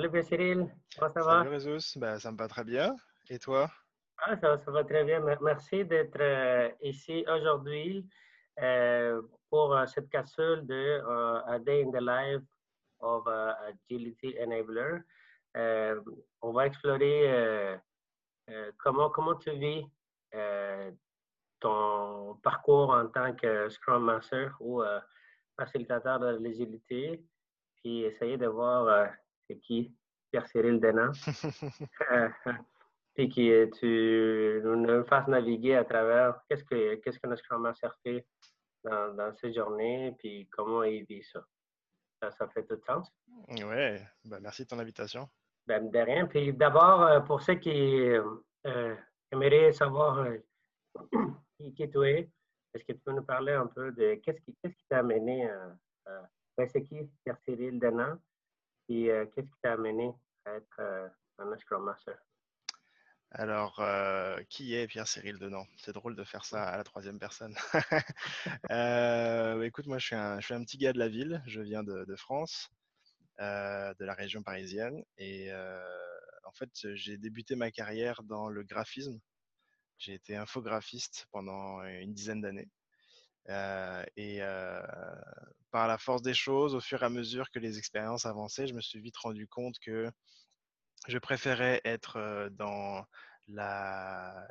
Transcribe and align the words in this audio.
Salut 0.00 0.22
Cyril, 0.22 0.58
comment 0.96 1.10
ça 1.12 1.22
Salut 1.22 1.48
va? 1.50 1.58
Jesus, 1.58 1.98
bah, 1.98 2.20
ça 2.20 2.30
me 2.30 2.36
va 2.36 2.46
très 2.46 2.62
bien. 2.62 2.94
Et 3.30 3.38
toi? 3.40 3.68
Ah, 4.18 4.36
ça, 4.36 4.56
ça 4.56 4.70
va 4.70 4.84
très 4.84 5.02
bien. 5.02 5.18
Mer- 5.18 5.42
Merci 5.42 5.84
d'être 5.84 6.20
euh, 6.20 6.70
ici 6.82 7.24
aujourd'hui 7.28 8.08
euh, 8.60 9.20
pour 9.50 9.74
euh, 9.74 9.86
cette 9.86 10.08
capsule 10.08 10.64
de 10.68 11.02
A 11.48 11.58
Day 11.58 11.82
in 11.84 11.90
the 11.90 12.00
Life 12.00 12.44
of 13.00 13.26
uh, 13.26 13.54
Agility 13.90 14.36
Enabler. 14.40 14.98
Euh, 15.56 16.00
on 16.42 16.52
va 16.52 16.66
explorer 16.68 17.32
euh, 18.48 18.70
comment, 18.78 19.10
comment 19.10 19.34
tu 19.34 19.50
vis 19.50 19.84
ton 21.58 22.36
parcours 22.44 22.90
en 22.90 23.08
tant 23.08 23.34
que 23.34 23.68
Scrum 23.68 24.04
Master 24.04 24.54
ou 24.60 24.80
facilitateur 25.56 26.20
de 26.20 26.38
l'agilité, 26.38 27.20
puis 27.82 28.04
essayer 28.04 28.36
de 28.36 28.46
voir 28.46 29.10
c'est 29.48 29.58
qui 29.58 29.94
Pierre-Cyril 30.30 30.78
Denan. 30.80 31.12
puis 33.14 33.28
que 33.28 33.64
tu 33.78 34.60
nous 34.64 35.04
fasses 35.04 35.26
naviguer 35.28 35.74
à 35.76 35.84
travers 35.84 36.40
qu'est-ce 36.48 36.64
que 36.64 36.94
qu'est-ce 36.96 37.18
que 37.18 37.26
notre 37.26 37.42
Scrum 37.42 37.62
Master 37.62 37.94
fait 38.04 38.26
dans, 38.84 39.14
dans 39.14 39.34
ces 39.36 39.52
journées, 39.52 40.14
puis 40.18 40.48
comment 40.52 40.84
il 40.84 41.04
vit 41.04 41.22
ça. 41.24 41.44
Ça, 42.22 42.30
ça 42.32 42.48
fait 42.48 42.64
tout 42.64 42.80
sens. 42.86 43.10
Ouais, 43.48 44.00
bah, 44.24 44.38
merci 44.40 44.62
de 44.62 44.68
ton 44.68 44.78
invitation. 44.78 45.28
Ben, 45.66 45.90
de 45.90 45.98
rien. 45.98 46.26
Puis 46.26 46.52
d'abord, 46.52 47.02
euh, 47.02 47.20
pour 47.20 47.42
ceux 47.42 47.54
qui 47.56 47.70
euh, 48.66 48.94
aimeraient 49.32 49.72
savoir 49.72 50.18
euh, 50.20 50.38
qui, 51.58 51.74
qui 51.74 51.90
tu 51.90 52.04
es, 52.06 52.30
est-ce 52.74 52.84
que 52.84 52.92
tu 52.92 53.00
peux 53.04 53.12
nous 53.12 53.24
parler 53.24 53.52
un 53.52 53.66
peu 53.66 53.92
de 53.92 54.14
qu'est-ce 54.16 54.40
qui 54.42 54.56
qu'est-ce 54.62 54.74
qui 54.76 54.84
t'a 54.88 54.98
amené 54.98 55.48
à, 55.50 55.76
à- 56.06 56.28
ben, 56.56 56.68
c'est 56.68 56.82
qui 56.82 57.08
Pierre-Cyril 57.24 57.78
Denan, 57.78 58.18
puis 58.88 59.10
euh, 59.10 59.26
qu'est-ce 59.26 59.46
qui 59.46 59.60
t'a 59.62 59.74
amené 59.74 60.10
à 60.46 60.54
être 60.54 60.80
euh, 60.80 61.08
un 61.38 61.56
Scrum 61.58 61.84
Master? 61.84 62.16
Alors, 63.30 63.78
euh, 63.80 64.42
qui 64.48 64.74
est 64.74 64.86
Pierre-Cyril 64.86 65.38
Denan? 65.38 65.66
C'est 65.76 65.92
drôle 65.92 66.16
de 66.16 66.24
faire 66.24 66.46
ça 66.46 66.64
à 66.64 66.78
la 66.78 66.84
troisième 66.84 67.18
personne. 67.18 67.54
Écoute, 69.62 69.86
moi, 69.86 69.98
je 69.98 70.06
suis 70.06 70.14
un, 70.14 70.64
petit 70.64 70.78
gars 70.78 70.94
de 70.94 70.98
la 70.98 71.08
ville. 71.08 71.42
Je 71.46 71.60
viens 71.60 71.82
de, 71.82 72.16
France, 72.16 72.70
de 73.38 74.04
la 74.04 74.14
région 74.14 74.42
parisienne. 74.42 75.04
Et 75.18 75.52
en 76.44 76.52
fait, 76.52 76.70
j'ai 76.94 77.18
débuté 77.18 77.54
ma 77.54 77.70
carrière 77.70 78.22
dans 78.22 78.48
le 78.48 78.62
graphisme. 78.62 79.20
J'ai 79.98 80.14
été 80.14 80.34
infographiste 80.34 81.26
pendant 81.30 81.84
une 81.84 82.14
dizaine 82.14 82.40
d'années. 82.40 82.70
Et 84.16 84.40
par 85.70 85.88
la 85.88 85.98
force 85.98 86.22
des 86.22 86.34
choses, 86.34 86.74
au 86.74 86.80
fur 86.80 87.02
et 87.02 87.06
à 87.06 87.10
mesure 87.10 87.50
que 87.50 87.58
les 87.58 87.78
expériences 87.78 88.26
avançaient, 88.26 88.66
je 88.66 88.74
me 88.74 88.80
suis 88.80 89.00
vite 89.00 89.16
rendu 89.16 89.46
compte 89.46 89.78
que 89.80 90.10
je 91.06 91.18
préférais 91.18 91.80
être 91.84 92.48
dans 92.52 93.04
la, 93.48 94.48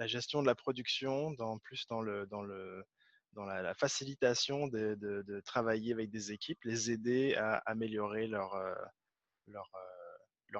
gestion 0.00 0.42
de 0.42 0.46
la 0.46 0.54
production, 0.54 1.34
plus 1.62 1.86
dans, 1.86 2.02
la, 2.02 3.74
facilitation 3.74 4.68
de, 4.68 5.40
travailler 5.44 5.92
avec 5.92 6.10
des 6.10 6.32
équipes, 6.32 6.62
les 6.64 6.90
aider 6.90 7.34
à 7.36 7.56
améliorer 7.66 8.26
leur, 8.26 8.54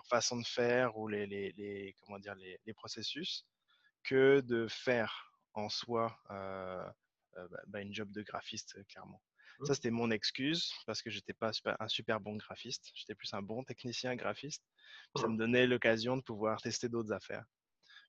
façon 0.08 0.38
de 0.38 0.46
faire 0.46 0.96
ou 0.96 1.08
les, 1.08 1.94
processus, 2.74 3.46
que 4.04 4.40
de 4.40 4.68
faire 4.68 5.32
en 5.54 5.68
soi 5.68 6.16
euh, 6.30 6.86
bah, 7.34 7.62
bah, 7.66 7.80
une 7.80 7.92
job 7.92 8.10
de 8.12 8.22
graphiste, 8.22 8.78
clairement. 8.88 9.20
Ça, 9.64 9.74
c'était 9.74 9.90
mon 9.90 10.10
excuse 10.10 10.72
parce 10.86 11.02
que 11.02 11.10
j'étais 11.10 11.32
pas 11.32 11.52
super- 11.52 11.76
un 11.80 11.88
super 11.88 12.20
bon 12.20 12.36
graphiste. 12.36 12.90
J'étais 12.94 13.14
plus 13.14 13.32
un 13.32 13.42
bon 13.42 13.64
technicien 13.64 14.14
graphiste. 14.14 14.62
Ça 15.16 15.28
me 15.28 15.36
donnait 15.36 15.66
l'occasion 15.66 16.16
de 16.16 16.22
pouvoir 16.22 16.60
tester 16.60 16.88
d'autres 16.88 17.12
affaires. 17.12 17.44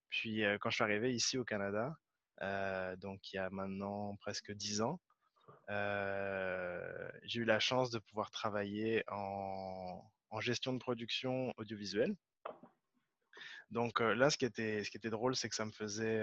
Puis 0.09 0.44
euh, 0.44 0.57
quand 0.59 0.69
je 0.69 0.75
suis 0.75 0.84
arrivé 0.84 1.13
ici 1.13 1.38
au 1.38 1.46
Canada, 1.46 1.96
euh, 2.41 2.96
donc 2.97 3.31
il 3.31 3.38
y 3.38 3.40
a 3.40 3.50
maintenant 3.50 4.16
presque 4.18 4.52
dix 4.52 4.81
ans, 4.81 5.00
euh, 5.69 7.09
j'ai 7.24 7.41
eu 7.41 7.46
la 7.46 7.59
chance 7.59 7.91
de 7.91 8.00
pouvoir 8.00 8.30
travailler 8.31 9.03
en, 9.07 10.02
en 10.30 10.41
gestion 10.41 10.74
de 10.74 10.80
production 10.80 11.53
audiovisuelle. 11.57 12.16
Donc 13.72 14.00
là, 14.00 14.30
ce 14.30 14.38
qui 14.38 14.46
était, 14.46 14.84
ce 14.84 14.90
qui 14.90 14.97
était 14.97 15.09
drôle, 15.09 15.36
c'est 15.36 15.50
que 15.50 15.56
ça 15.56 15.66
me 15.66 15.74
faisait, 15.74 16.22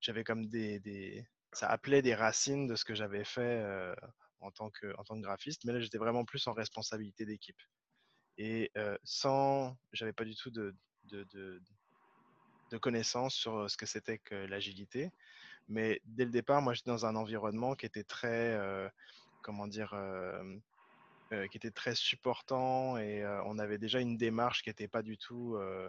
j'avais 0.00 0.24
comme 0.24 0.46
des, 0.46 0.80
des, 0.80 1.26
ça 1.52 1.68
appelait 1.68 2.00
des 2.00 2.14
racines 2.14 2.66
de 2.66 2.76
ce 2.76 2.84
que 2.86 2.94
j'avais 2.94 3.24
fait 3.24 3.60
euh, 3.62 3.94
en 4.42 4.50
tant 4.50 4.70
que, 4.70 4.94
en 4.98 5.04
tant 5.04 5.16
que 5.16 5.22
graphiste, 5.22 5.64
mais 5.64 5.72
là, 5.72 5.80
j'étais 5.80 5.98
vraiment 5.98 6.24
plus 6.24 6.46
en 6.46 6.52
responsabilité 6.52 7.24
d'équipe. 7.24 7.60
Et 8.38 8.70
euh, 8.76 8.96
sans, 9.04 9.76
j'avais 9.92 10.12
pas 10.12 10.24
du 10.24 10.34
tout 10.34 10.50
de, 10.50 10.74
de, 11.04 11.24
de, 11.32 12.78
connaissances 12.78 13.34
sur 13.34 13.70
ce 13.70 13.76
que 13.76 13.86
c'était 13.86 14.18
que 14.18 14.34
l'agilité. 14.34 15.10
Mais 15.68 16.00
dès 16.06 16.24
le 16.24 16.30
départ, 16.30 16.62
moi, 16.62 16.74
j'étais 16.74 16.90
dans 16.90 17.06
un 17.06 17.16
environnement 17.16 17.74
qui 17.74 17.86
était 17.86 18.02
très, 18.02 18.54
euh, 18.54 18.88
comment 19.42 19.66
dire, 19.66 19.92
euh, 19.94 20.56
euh, 21.32 21.46
qui 21.48 21.56
était 21.56 21.70
très 21.70 21.94
supportant 21.94 22.98
et 22.98 23.22
euh, 23.22 23.42
on 23.44 23.58
avait 23.58 23.78
déjà 23.78 24.00
une 24.00 24.18
démarche 24.18 24.62
qui 24.62 24.68
n'était 24.68 24.88
pas 24.88 25.00
du 25.00 25.16
tout 25.16 25.54
euh, 25.56 25.88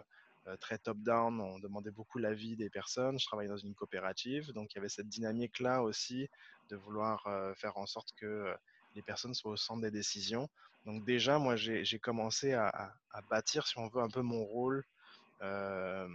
très 0.60 0.78
top-down. 0.78 1.40
On 1.40 1.58
demandait 1.58 1.90
beaucoup 1.90 2.18
l'avis 2.18 2.56
des 2.56 2.70
personnes. 2.70 3.18
Je 3.18 3.26
travaillais 3.26 3.48
dans 3.48 3.56
une 3.56 3.74
coopérative, 3.74 4.52
donc 4.52 4.72
il 4.72 4.76
y 4.76 4.78
avait 4.78 4.88
cette 4.88 5.08
dynamique-là 5.08 5.82
aussi 5.82 6.28
de 6.70 6.76
vouloir 6.76 7.26
euh, 7.26 7.54
faire 7.54 7.76
en 7.76 7.86
sorte 7.86 8.12
que 8.16 8.26
euh, 8.26 8.54
les 8.94 9.02
personnes 9.02 9.34
soient 9.34 9.52
au 9.52 9.56
centre 9.56 9.82
des 9.82 9.90
décisions. 9.90 10.48
Donc 10.86 11.04
déjà, 11.04 11.38
moi, 11.38 11.56
j'ai 11.56 11.98
commencé 11.98 12.52
à, 12.52 12.94
bâtir, 13.30 13.66
si 13.66 13.78
on 13.78 13.88
veut, 13.88 14.02
un 14.02 14.08
peu 14.08 14.20
mon 14.20 14.44
rôle 14.44 14.84
euh, 15.40 16.08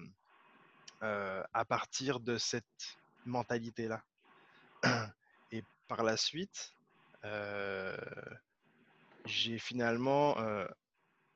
euh, 1.01 1.43
à 1.53 1.65
partir 1.65 2.19
de 2.19 2.37
cette 2.37 2.97
mentalité-là. 3.25 4.03
Et 5.51 5.63
par 5.87 6.03
la 6.03 6.17
suite, 6.17 6.73
euh, 7.25 7.97
j'ai 9.25 9.57
finalement, 9.57 10.37
euh, 10.37 10.67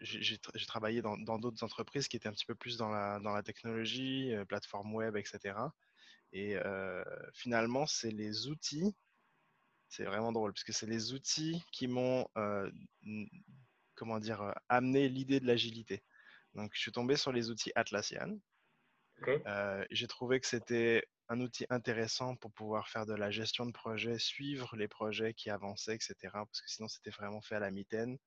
j'ai 0.03 0.21
j'ai 0.21 0.35
tra- 0.37 0.51
j'ai 0.55 0.65
travaillé 0.65 1.01
dans 1.01 1.17
d'autres 1.39 1.63
entreprises 1.63 2.07
qui 2.07 2.17
étaient 2.17 2.29
un 2.29 2.33
petit 2.33 2.45
peu 2.45 2.55
plus 2.55 2.77
dans 2.77 2.89
la, 2.89 3.19
dans 3.19 3.33
la 3.33 3.43
technologie, 3.43 4.33
euh, 4.33 4.45
plateforme 4.45 4.93
web, 4.93 5.15
etc. 5.17 5.55
Et 6.31 6.55
euh, 6.57 7.03
finalement, 7.33 7.85
c'est 7.87 8.11
les 8.11 8.47
outils, 8.47 8.95
c'est 9.87 10.03
vraiment 10.05 10.31
drôle, 10.31 10.53
parce 10.53 10.63
que 10.63 10.73
c'est 10.73 10.87
les 10.87 11.13
outils 11.13 11.63
qui 11.71 11.87
m'ont, 11.87 12.27
euh, 12.37 12.69
comment 13.95 14.19
dire, 14.19 14.53
amené 14.69 15.09
l'idée 15.09 15.39
de 15.39 15.47
l'agilité. 15.47 16.03
Donc, 16.53 16.71
je 16.73 16.81
suis 16.81 16.91
tombé 16.91 17.15
sur 17.15 17.31
les 17.31 17.49
outils 17.49 17.71
Atlassian. 17.75 18.37
J'ai 19.91 20.07
trouvé 20.07 20.39
que 20.39 20.47
c'était 20.47 21.03
un 21.29 21.39
outil 21.39 21.65
intéressant 21.69 22.35
pour 22.35 22.51
pouvoir 22.51 22.89
faire 22.89 23.05
de 23.05 23.13
la 23.13 23.31
gestion 23.31 23.65
de 23.65 23.71
projet, 23.71 24.19
suivre 24.19 24.75
les 24.75 24.87
projets 24.87 25.33
qui 25.33 25.49
avançaient, 25.49 25.95
etc. 25.95 26.15
Parce 26.31 26.61
que 26.61 26.69
sinon, 26.69 26.87
c'était 26.87 27.11
vraiment 27.11 27.41
fait 27.41 27.55
à 27.55 27.59
la 27.59 27.71
mitaine. 27.71 28.17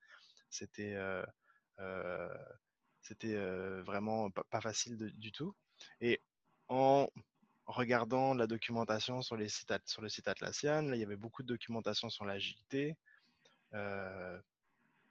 C'était 0.48 0.94
euh, 0.94 1.24
c'était 3.00 3.36
euh, 3.36 3.82
vraiment 3.82 4.30
pas, 4.30 4.60
facile 4.60 4.96
du 4.96 5.32
tout. 5.32 5.54
Et 6.00 6.20
en 6.68 7.08
regardant 7.66 8.34
la 8.34 8.46
documentation 8.46 9.22
sur, 9.22 9.36
les 9.36 9.48
sites, 9.48 9.72
sur 9.86 10.02
le 10.02 10.08
site 10.08 10.28
Atlassian, 10.28 10.82
là, 10.82 10.96
il 10.96 11.00
y 11.00 11.04
avait 11.04 11.16
beaucoup 11.16 11.42
de 11.42 11.48
documentation 11.48 12.10
sur 12.10 12.24
l'agilité. 12.24 12.96
Euh, 13.74 14.40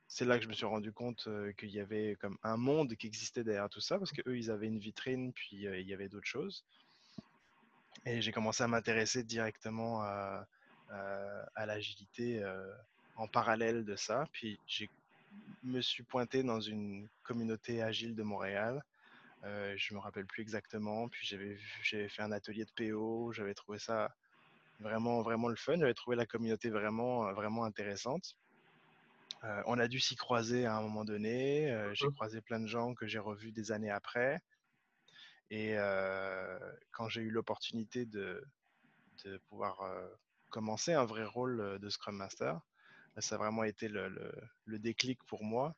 c'est 0.08 0.26
là 0.26 0.38
que 0.38 0.44
je 0.44 0.50
me 0.50 0.54
suis 0.54 0.66
rendu 0.66 0.92
compte 0.92 1.28
euh, 1.28 1.52
qu'il 1.54 1.70
y 1.70 1.80
avait 1.80 2.16
comme 2.20 2.38
un 2.44 2.58
monde 2.58 2.96
qui 2.96 3.08
existait 3.08 3.44
derrière 3.44 3.70
tout 3.70 3.82
ça, 3.82 3.98
parce 3.98 4.12
qu'eux, 4.12 4.38
ils 4.38 4.52
avaient 4.52 4.68
une 4.68 4.80
vitrine, 4.80 5.34
puis 5.34 5.68
euh, 5.68 5.80
il 5.80 5.88
y 5.88 5.94
avait 5.94 6.10
d'autres 6.10 6.28
choses. 6.28 6.66
Et 8.06 8.22
j'ai 8.22 8.32
commencé 8.32 8.64
à 8.64 8.68
m'intéresser 8.68 9.24
directement 9.24 10.02
à, 10.02 10.48
à- 10.90 11.46
à 11.56 11.66
l'agilité 11.66 12.44
euh, 12.44 12.72
en 13.16 13.28
parallèle 13.28 13.84
de 13.84 13.96
ça. 13.96 14.28
Puis 14.32 14.60
je 14.68 14.86
me 15.64 15.82
suis 15.82 16.04
pointé 16.04 16.44
dans 16.44 16.60
une 16.60 17.08
communauté 17.24 17.82
agile 17.82 18.16
de 18.16 18.24
Montréal. 18.24 18.84
Euh, 19.44 19.74
je 19.78 19.94
me 19.94 20.00
rappelle 20.00 20.26
plus 20.26 20.42
exactement. 20.42 21.08
Puis 21.10 21.28
j'avais 21.28 22.10
fait 22.10 22.22
un 22.22 22.32
atelier 22.32 22.66
de 22.66 22.72
PO. 22.72 23.32
J'avais 23.34 23.54
trouvé 23.54 23.80
ça 23.80 24.14
vraiment 24.80 25.22
vraiment 25.22 25.48
le 25.48 25.56
fun. 25.56 25.78
J'avais 25.80 25.94
trouvé 25.94 26.16
la 26.16 26.26
communauté 26.26 26.70
vraiment 26.70 27.32
vraiment 27.34 27.66
intéressante. 27.66 28.36
Euh, 29.46 29.62
on 29.68 29.78
a 29.78 29.88
dû 29.88 30.00
s'y 30.00 30.16
croiser 30.16 30.66
à 30.66 30.76
un 30.76 30.82
moment 30.82 31.06
donné. 31.06 31.72
Euh, 31.72 31.94
j'ai 31.94 32.10
croisé 32.12 32.42
plein 32.42 32.60
de 32.60 32.68
gens 32.68 32.96
que 32.96 33.06
j'ai 33.06 33.20
revus 33.20 33.52
des 33.52 33.72
années 33.72 33.92
après. 33.92 34.40
Et 35.52 35.78
euh, 35.78 36.58
quand 36.92 37.08
j'ai 37.10 37.22
eu 37.22 37.30
l'opportunité 37.30 38.06
de, 38.06 38.44
de 39.24 39.38
pouvoir 39.50 39.80
commencer 40.50 40.94
un 40.94 41.06
vrai 41.06 41.26
rôle 41.26 41.80
de 41.80 41.90
Scrum 41.90 42.16
Master, 42.16 42.60
ça 43.22 43.36
a 43.36 43.38
vraiment 43.38 43.64
été 43.64 43.88
le, 43.88 44.10
le- 44.10 44.34
le 44.66 44.80
déclic 44.80 45.24
pour 45.26 45.44
moi 45.44 45.76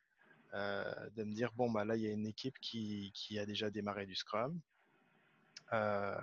euh, 0.54 1.10
de 1.10 1.24
me 1.24 1.32
dire, 1.34 1.52
bon, 1.54 1.70
bah, 1.70 1.84
là, 1.84 1.96
il 1.96 2.02
y 2.02 2.08
a 2.08 2.12
une 2.12 2.26
équipe 2.26 2.58
qui, 2.60 3.12
qui 3.14 3.38
a 3.38 3.46
déjà 3.46 3.70
démarré 3.70 4.06
du 4.06 4.14
Scrum. 4.14 4.58
Euh, 5.72 6.20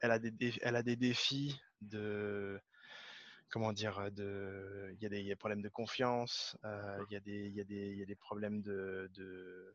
elle, 0.00 0.10
a 0.10 0.18
des, 0.18 0.30
dé- 0.30 0.58
elle 0.62 0.76
a 0.76 0.82
des 0.82 0.96
défis 0.96 1.60
de, 1.82 2.60
comment 3.50 3.72
dire, 3.72 4.10
de, 4.12 4.90
il 4.94 5.02
y, 5.02 5.06
a 5.06 5.08
des, 5.08 5.36
problèmes 5.36 5.62
de 5.62 5.68
confiance, 5.68 6.56
il, 6.64 7.12
y 7.12 7.16
a 7.16 7.20
des, 7.20 7.46
il, 7.48 7.54
y 7.54 7.60
a 7.60 7.64
des, 7.64 7.90
il 7.92 7.98
y 7.98 8.02
a 8.02 8.06
des 8.06 8.16
problèmes 8.16 8.62
de, 8.62 9.10
de, 9.14 9.74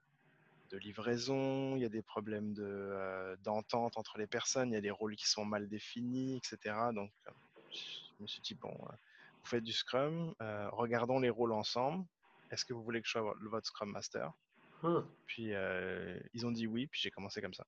de 0.71 0.77
livraison, 0.77 1.75
il 1.75 1.81
y 1.81 1.85
a 1.85 1.89
des 1.89 2.01
problèmes 2.01 2.53
de, 2.53 3.37
d'entente 3.43 3.97
entre 3.97 4.17
les 4.17 4.27
personnes, 4.27 4.69
il 4.71 4.73
y 4.73 4.77
a 4.77 4.81
des 4.81 4.91
rôles 4.91 5.15
qui 5.15 5.27
sont 5.27 5.45
mal 5.45 5.67
définis, 5.67 6.37
etc. 6.37 6.91
Donc, 6.93 7.11
je 7.71 8.23
me 8.23 8.27
suis 8.27 8.41
dit, 8.41 8.55
bon, 8.55 8.75
vous 9.43 9.49
faites 9.49 9.63
du 9.63 9.73
Scrum, 9.73 10.33
regardons 10.71 11.19
les 11.19 11.29
rôles 11.29 11.51
ensemble. 11.51 12.05
Est-ce 12.51 12.65
que 12.65 12.73
vous 12.73 12.83
voulez 12.83 13.01
que 13.01 13.07
je 13.07 13.11
sois 13.11 13.33
votre 13.41 13.67
Scrum 13.67 13.91
Master? 13.91 14.31
Mmh. 14.83 14.99
Puis, 15.25 15.51
ils 16.33 16.45
ont 16.45 16.51
dit 16.51 16.67
oui, 16.67 16.87
puis 16.87 16.99
j'ai 17.01 17.11
commencé 17.11 17.41
comme 17.41 17.53
ça. 17.53 17.65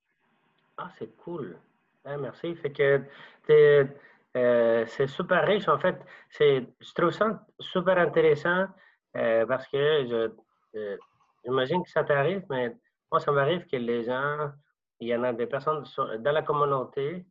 Ah, 0.76 0.90
c'est 0.98 1.16
cool. 1.16 1.56
Ah, 2.04 2.16
merci. 2.16 2.54
Fait 2.56 2.72
que 2.72 3.02
euh, 4.36 4.84
c'est 4.86 5.06
super 5.06 5.46
riche. 5.46 5.68
En 5.68 5.78
fait, 5.78 5.96
je 6.38 6.94
trouve 6.94 7.10
ça 7.10 7.46
super 7.60 7.98
intéressant 7.98 8.66
euh, 9.16 9.46
parce 9.46 9.66
que 9.68 9.76
euh, 10.76 10.96
j'imagine 11.44 11.82
que 11.84 11.90
ça 11.90 12.02
t'arrive, 12.02 12.44
mais 12.50 12.74
moi, 13.10 13.20
ça 13.20 13.30
m'arrive 13.30 13.66
que 13.66 13.76
les 13.76 14.04
gens, 14.04 14.50
il 14.98 15.08
y 15.08 15.16
en 15.16 15.22
a 15.22 15.32
des 15.32 15.46
personnes 15.46 15.84
dans 16.18 16.32
la 16.32 16.42
communauté 16.42 17.24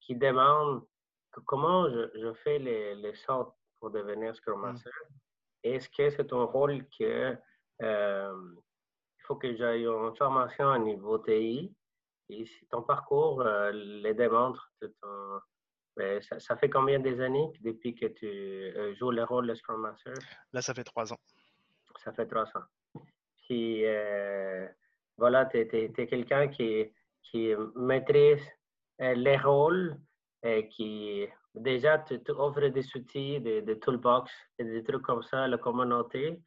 qui 0.00 0.16
demandent 0.16 0.82
comment 1.46 1.88
je, 1.88 2.32
fais 2.44 2.58
les, 2.58 2.94
les 2.94 3.14
sortes 3.14 3.54
pour 3.78 3.90
devenir 3.90 4.34
Scrum 4.34 4.58
mmh. 4.58 4.62
Master? 4.62 4.92
Est-ce 5.62 5.88
que 5.88 6.10
c'est 6.10 6.32
un 6.32 6.44
rôle 6.44 6.84
que 6.98 7.36
il 7.80 9.22
faut 9.26 9.36
que 9.36 9.56
j'aille 9.56 9.86
une 9.86 10.16
formation 10.16 10.70
à 10.70 10.78
niveau 10.78 11.18
TI? 11.18 11.74
Et 12.28 12.46
si 12.46 12.66
ton 12.66 12.82
parcours 12.82 13.42
les 13.72 14.14
démontre, 14.14 14.72
ben, 15.96 16.22
ça, 16.22 16.38
ça, 16.38 16.56
fait 16.56 16.70
combien 16.70 17.00
d'années 17.00 17.52
depuis 17.60 17.94
que 17.94 18.06
tu 18.06 18.96
joues 18.96 19.10
le 19.10 19.24
rôle 19.24 19.48
de 19.48 19.54
Scrum 19.54 19.80
Master? 19.80 20.14
Là, 20.52 20.62
ça 20.62 20.72
fait 20.74 20.84
trois 20.84 21.12
ans. 21.12 21.18
Ça 21.96 22.12
fait 22.12 22.26
trois 22.26 22.46
ans. 22.56 23.02
Puis, 23.42 23.84
voilà, 25.18 25.46
tu 25.46 25.58
es, 25.58 26.06
quelqu'un 26.06 26.48
qui, 26.48 26.92
qui 27.22 27.52
maîtrise 27.74 28.42
les 28.98 29.36
rôles, 29.36 29.96
qui 30.70 31.26
déjà 31.54 31.98
tu, 31.98 32.20
offres 32.30 32.68
des 32.68 32.96
outils, 32.96 33.40
des, 33.40 33.62
des, 33.62 33.78
toolbox 33.78 34.30
et 34.58 34.64
des 34.64 34.82
trucs 34.82 35.02
comme 35.02 35.22
ça 35.22 35.44
à 35.44 35.48
la 35.48 35.58
communauté. 35.58 36.40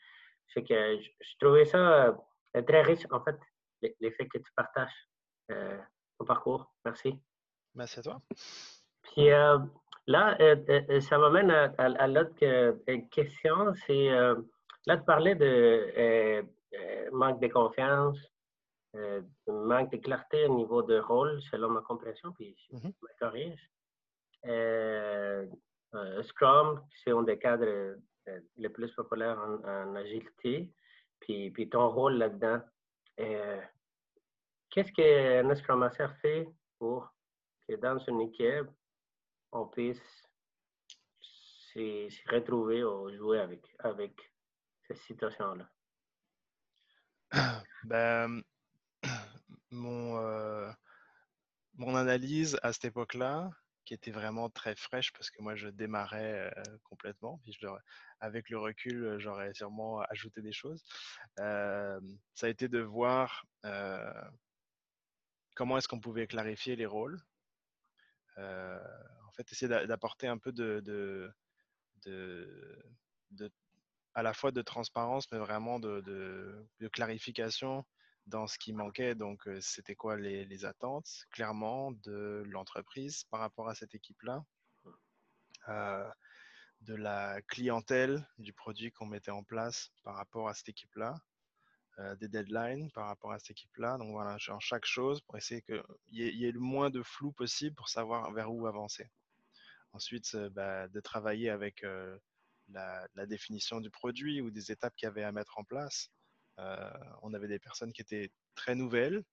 C'est 0.48 0.63
que 0.63 1.00
je, 1.00 1.38
trouvais 1.40 1.66
ça 1.66 2.16
très 2.68 2.81
riche, 2.81 3.06
en 3.12 3.24
fait, 3.24 3.38
l'effet 4.00 4.28
que 4.28 4.38
tu 4.38 4.51
partages 4.56 5.10
euh, 5.51 5.78
ton 6.18 6.25
parcours. 6.25 6.72
Merci. 6.86 7.19
Merci 7.75 8.00
à 8.00 8.04
toi. 8.04 8.22
Puis 9.04 9.31
euh, 9.31 9.60
là, 10.07 10.38
euh, 10.40 11.00
ça 11.01 11.18
m'amène 11.18 11.51
à, 11.51 12.07
l'autre 12.07 12.36
question. 13.10 13.74
C'est 13.86 14.10
là, 14.86 14.98
de 14.98 15.04
parler 15.04 15.36
de 15.36 16.45
manque 17.12 17.42
de 17.42 17.48
confiance, 17.48 18.18
manque 19.48 19.92
de 19.92 19.98
clarté 19.98 20.45
au 20.45 20.56
niveau 20.56 20.84
de 20.84 21.00
rôle, 21.00 21.42
selon 21.44 21.69
ma 21.69 21.81
compréhension, 21.81 22.31
puis 22.34 22.56
je 22.57 22.78
mm-hmm. 22.78 22.94
me 23.01 23.19
corrige. 23.19 23.69
Scrum, 26.24 26.86
c'est 27.04 27.12
un 27.12 27.24
des 27.24 27.38
cadres 27.38 27.98
les 28.57 28.69
plus 28.69 28.92
populaires 28.94 29.40
en, 29.40 29.95
agilité. 29.95 30.74
Puis, 31.19 31.69
ton 31.69 31.90
rôle 31.90 32.16
là-dedans. 32.18 32.62
Qu'est-ce 34.69 34.92
qu'un 34.92 35.54
Scrum 35.56 35.80
Master 35.80 36.16
fait 36.18 36.48
pour 36.80 37.13
que 37.68 37.75
dans 37.75 37.98
une 38.00 38.22
équipe, 38.22 38.69
on 39.51 39.68
puisse 39.68 40.01
se, 41.19 42.10
retrouver 42.34 42.84
ou 42.84 43.16
jouer 43.16 43.40
avec, 43.40 43.63
avec 43.80 44.13
cette 44.88 44.98
situation-là? 44.98 45.69
Ben, 47.86 48.42
euh, 49.74 50.72
mon 51.74 51.95
analyse 51.95 52.57
à 52.63 52.72
cette 52.72 52.86
époque-là, 52.86 53.50
qui 53.85 53.94
était 53.94 54.12
vraiment 54.12 54.50
très 54.50 54.75
fraîche 54.75 55.12
parce 55.13 55.30
que 55.30 55.41
moi 55.41 55.56
je 55.56 55.68
démarrais 55.68 56.53
complètement. 56.83 57.39
Puis 57.44 57.57
avec 58.19 58.50
le 58.50 58.57
recul, 58.57 59.18
j'aurais 59.19 59.53
sûrement 59.53 60.01
ajouté 60.01 60.41
des 60.41 60.53
choses. 60.53 60.83
Ça 61.38 62.00
a 62.41 62.47
été 62.47 62.68
de 62.68 62.80
voir 62.80 63.45
comment 65.56 65.77
est-ce 65.77 65.88
qu'on 65.88 66.00
pouvait 66.00 66.27
clarifier 66.27 66.75
les 66.75 66.85
rôles. 66.85 67.19
En 68.38 69.31
fait, 69.35 69.51
essayer 69.51 69.68
d'apporter 69.68 70.27
un 70.27 70.38
peu 70.38 70.51
de, 70.51 71.33
à 74.13 74.24
la 74.24 74.33
fois 74.33 74.51
de 74.51 74.62
transparence, 74.62 75.31
mais 75.31 75.39
vraiment 75.39 75.80
de 75.80 76.88
clarification 76.91 77.85
dans 78.27 78.47
ce 78.47 78.57
qui 78.57 78.73
manquait. 78.73 79.15
Donc, 79.15 79.47
c'était 79.61 79.95
quoi 79.95 80.17
les, 80.17 80.65
attentes, 80.65 81.25
clairement, 81.31 81.91
de 81.91 82.43
l'entreprise 82.47 83.25
par 83.25 83.39
rapport 83.39 83.69
à 83.69 83.75
cette 83.75 83.95
équipe-là, 83.95 84.43
euh, 85.69 86.09
de 86.81 86.95
la 86.95 87.41
clientèle 87.43 88.27
du 88.37 88.53
produit 88.53 88.91
qu'on 88.91 89.05
mettait 89.05 89.31
en 89.31 89.43
place 89.43 89.91
par 90.03 90.15
rapport 90.15 90.49
à 90.49 90.53
cette 90.53 90.69
équipe-là, 90.69 91.15
euh, 91.99 92.15
des 92.15 92.27
deadlines 92.27 92.91
par 92.91 93.07
rapport 93.07 93.31
à 93.31 93.39
cette 93.39 93.51
équipe-là? 93.51 93.97
Donc 93.97 94.11
voilà, 94.11 94.37
en 94.49 94.59
chaque 94.59 94.85
chose 94.85 95.21
pour 95.21 95.37
essayer 95.37 95.61
qu'il 95.61 95.83
y, 96.11 96.45
ait 96.45 96.51
le 96.51 96.59
moins 96.59 96.89
de 96.89 97.03
flou 97.03 97.31
possible 97.31 97.75
pour 97.75 97.89
savoir 97.89 98.31
vers 98.31 98.51
où 98.51 98.67
avancer. 98.67 99.09
Ensuite, 99.93 100.35
bah, 100.51 100.87
de 100.87 100.99
travailler 100.99 101.49
avec 101.51 101.85
la, 102.69 103.07
la, 103.13 103.25
définition 103.27 103.79
du 103.79 103.91
produit 103.91 104.41
ou 104.41 104.49
des 104.49 104.71
étapes 104.71 104.95
qu'il 104.95 105.05
y 105.05 105.09
avait 105.09 105.23
à 105.23 105.31
mettre 105.31 105.59
en 105.59 105.63
place. 105.63 106.09
On 106.57 107.33
avait 107.33 107.47
des 107.47 107.59
personnes 107.59 107.94
qui 107.94 108.01
étaient 108.01 108.31
très 108.55 108.75
nouvelles, 108.75 109.23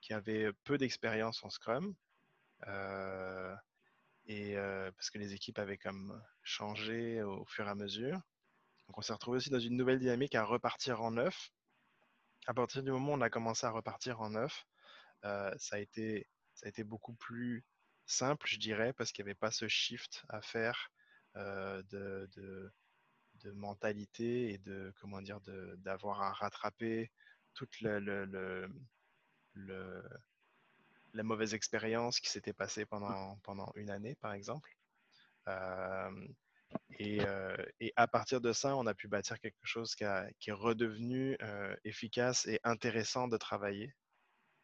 qui 0.00 0.12
avaient 0.12 0.52
peu 0.64 0.78
d'expérience 0.78 1.42
en 1.44 1.50
Scrum. 1.50 1.94
et 4.26 4.54
parce 4.96 5.10
que 5.10 5.18
les 5.18 5.34
équipes 5.34 5.58
avaient 5.58 5.78
comme 5.78 6.22
changé 6.42 7.22
au 7.22 7.44
fur 7.46 7.66
et 7.66 7.70
à 7.70 7.74
mesure. 7.74 8.20
Donc 8.86 8.98
on 8.98 9.02
s'est 9.02 9.12
retrouvé 9.12 9.36
aussi 9.36 9.50
dans 9.50 9.58
une 9.58 9.76
nouvelle 9.76 9.98
dynamique 9.98 10.34
à 10.34 10.44
repartir 10.44 11.02
en 11.02 11.10
neuf 11.10 11.50
à 12.48 12.54
partir 12.54 12.82
du 12.82 12.90
moment 12.90 13.12
où 13.12 13.16
on 13.16 13.20
a 13.20 13.28
commencé 13.28 13.66
à 13.66 13.70
repartir 13.70 14.22
en 14.22 14.30
neuf, 14.30 14.64
euh, 15.26 15.52
ça, 15.58 15.76
a 15.76 15.78
été, 15.78 16.26
ça 16.54 16.64
a 16.64 16.70
été 16.70 16.82
beaucoup 16.82 17.12
plus 17.12 17.62
simple, 18.06 18.46
je 18.48 18.56
dirais, 18.56 18.94
parce 18.94 19.12
qu'il 19.12 19.22
n'y 19.22 19.30
avait 19.30 19.38
pas 19.38 19.50
ce 19.50 19.68
shift 19.68 20.24
à 20.30 20.40
faire 20.40 20.90
euh, 21.36 21.82
de, 21.90 22.72
de, 23.44 23.52
mentalité 23.52 24.52
et 24.52 24.58
de 24.58 24.92
comment 25.00 25.22
dire 25.22 25.40
d'avoir 25.78 26.22
à 26.22 26.32
rattraper 26.32 27.10
toute 27.54 27.80
le, 27.80 27.98
le, 27.98 28.70
le, 29.54 30.02
la 31.14 31.22
mauvaise 31.22 31.54
expérience 31.54 32.20
qui 32.20 32.30
s'était 32.30 32.52
passée 32.52 32.86
pendant, 32.86 33.36
pendant 33.38 33.72
une 33.74 33.90
année, 33.90 34.14
par 34.16 34.32
exemple. 34.32 34.76
Euh, 35.48 36.28
euh, 37.00 37.56
et, 37.80 37.92
à 37.96 38.06
partir 38.06 38.40
de 38.40 38.52
ça, 38.52 38.76
on 38.76 38.86
a 38.86 38.94
pu 38.94 39.08
bâtir 39.08 39.38
quelque 39.40 39.64
chose 39.64 39.94
qui, 39.94 40.04
est 40.04 40.52
redevenu 40.52 41.36
euh, 41.42 41.74
efficace 41.84 42.46
et 42.46 42.60
intéressant 42.64 43.28
de 43.28 43.36
travailler. 43.36 43.94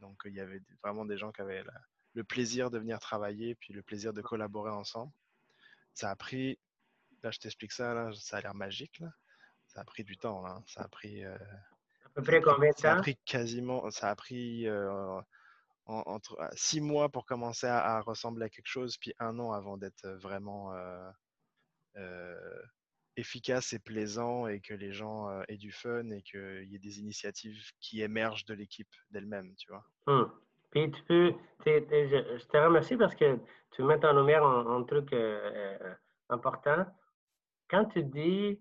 Donc, 0.01 0.21
il 0.25 0.35
y 0.35 0.41
avait 0.41 0.61
vraiment 0.83 1.05
des 1.05 1.17
gens 1.17 1.33
qui 1.33 1.41
avaient 1.41 1.65
le 2.15 2.25
plaisir 2.25 2.71
de 2.71 2.79
venir 2.79 2.99
travailler, 3.01 3.55
puis 3.55 3.73
le 3.73 3.83
plaisir 3.83 4.13
de 4.13 4.21
collaborer 4.21 4.71
ensemble. 4.71 5.13
Ça 5.95 6.11
a 6.11 6.17
pris, 6.17 6.59
là, 7.25 7.31
je 7.31 7.39
t'explique 7.39 7.73
ça, 7.73 7.95
là, 7.95 8.11
ça 8.15 8.37
a 8.37 8.41
l'air 8.41 8.55
magique. 8.55 9.01
Là. 9.01 9.09
Ça 9.67 9.81
a 9.81 9.85
pris 9.85 10.05
du 10.05 10.17
temps. 10.17 10.43
Là. 10.43 10.63
Ça 10.67 10.83
a 10.83 10.89
pris. 10.89 11.25
Euh, 11.25 11.37
à 12.05 12.09
peu 12.15 12.23
près 12.23 12.41
combien 12.41 12.71
de 12.71 12.75
temps 12.75 12.83
Ça 12.83 12.93
a 12.95 13.01
pris 13.01 13.17
quasiment. 13.25 13.91
Ça 13.91 14.11
a 14.11 14.17
pris. 14.17 14.69
entre 15.87 16.39
six 16.53 16.81
mois 16.81 17.09
pour 17.09 17.27
commencer 17.27 17.67
à, 17.67 17.97
à, 17.97 18.01
ressembler 18.01 18.45
à 18.47 18.49
quelque 18.49 18.69
chose, 18.69 18.97
puis 18.97 19.13
un 19.19 19.39
an 19.39 19.53
avant 19.53 19.77
d'être 19.77 20.09
vraiment 20.09 20.73
euh, 21.97 22.63
efficace 23.17 23.73
et 23.73 23.79
plaisant 23.79 24.49
et 24.49 24.61
que 24.61 24.75
les 24.75 24.93
gens 24.93 25.31
euh, 25.31 25.43
aient 25.47 25.57
du 25.57 25.71
fun 25.71 26.11
et 26.11 26.23
qu'il 26.23 26.65
y 26.65 26.75
ait 26.75 26.81
des 26.81 26.99
initiatives 26.99 27.57
qui 27.79 28.03
émergent 28.03 28.45
de 28.47 28.55
l'équipe 28.55 28.93
d'elle-même, 29.11 29.55
tu 29.55 29.71
vois. 29.71 29.85
Hum. 30.09 30.33
Puis 30.73 30.91
tu 30.91 31.03
peux, 31.05 31.33
je, 31.65 32.45
te 32.47 32.57
remercie 32.57 32.97
parce 32.97 33.15
que 33.15 33.39
tu 33.71 33.85
mets 33.85 34.05
en 34.05 34.13
lumière 34.15 34.45
un, 34.45 34.83
truc 34.83 35.13
euh, 35.13 35.95
important. 36.29 36.85
Quand 37.69 37.87
tu 37.87 38.05
dis 38.05 38.61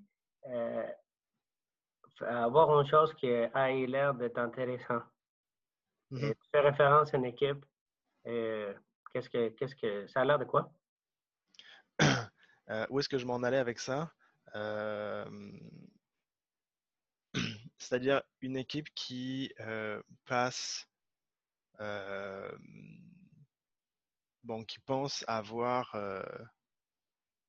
avoir 2.22 2.79
une 2.79 2.88
chose 2.88 3.13
qui 3.15 3.29
a 3.29 3.72
l'air 3.72 4.13
d'être 4.13 4.38
intéressant, 4.38 5.01
et 6.12 6.15
mm-hmm. 6.15 6.33
tu 6.33 6.50
fais 6.51 6.60
référence 6.60 7.13
à 7.13 7.17
une 7.17 7.25
équipe, 7.25 7.65
qu'est-ce 8.24 9.29
que, 9.29 9.50
qu'est-ce 9.50 9.75
que, 9.75 10.07
ça 10.07 10.22
a 10.22 10.25
l'air 10.25 10.39
de 10.39 10.45
quoi? 10.45 10.72
Euh, 12.69 12.88
où 12.89 12.98
est-ce 12.98 13.10
que 13.10 13.17
je 13.17 13.25
m'en 13.25 13.43
allais 13.43 13.57
avec 13.57 13.77
ça? 13.77 14.10
Euh, 14.55 15.25
C'est-à-dire 17.77 18.22
une 18.39 18.55
équipe 18.55 18.88
qui 18.95 19.51
euh, 19.60 20.01
passe, 20.24 20.88
bon, 24.43 24.63
qui 24.63 24.79
pense 24.79 25.25
avoir 25.27 25.93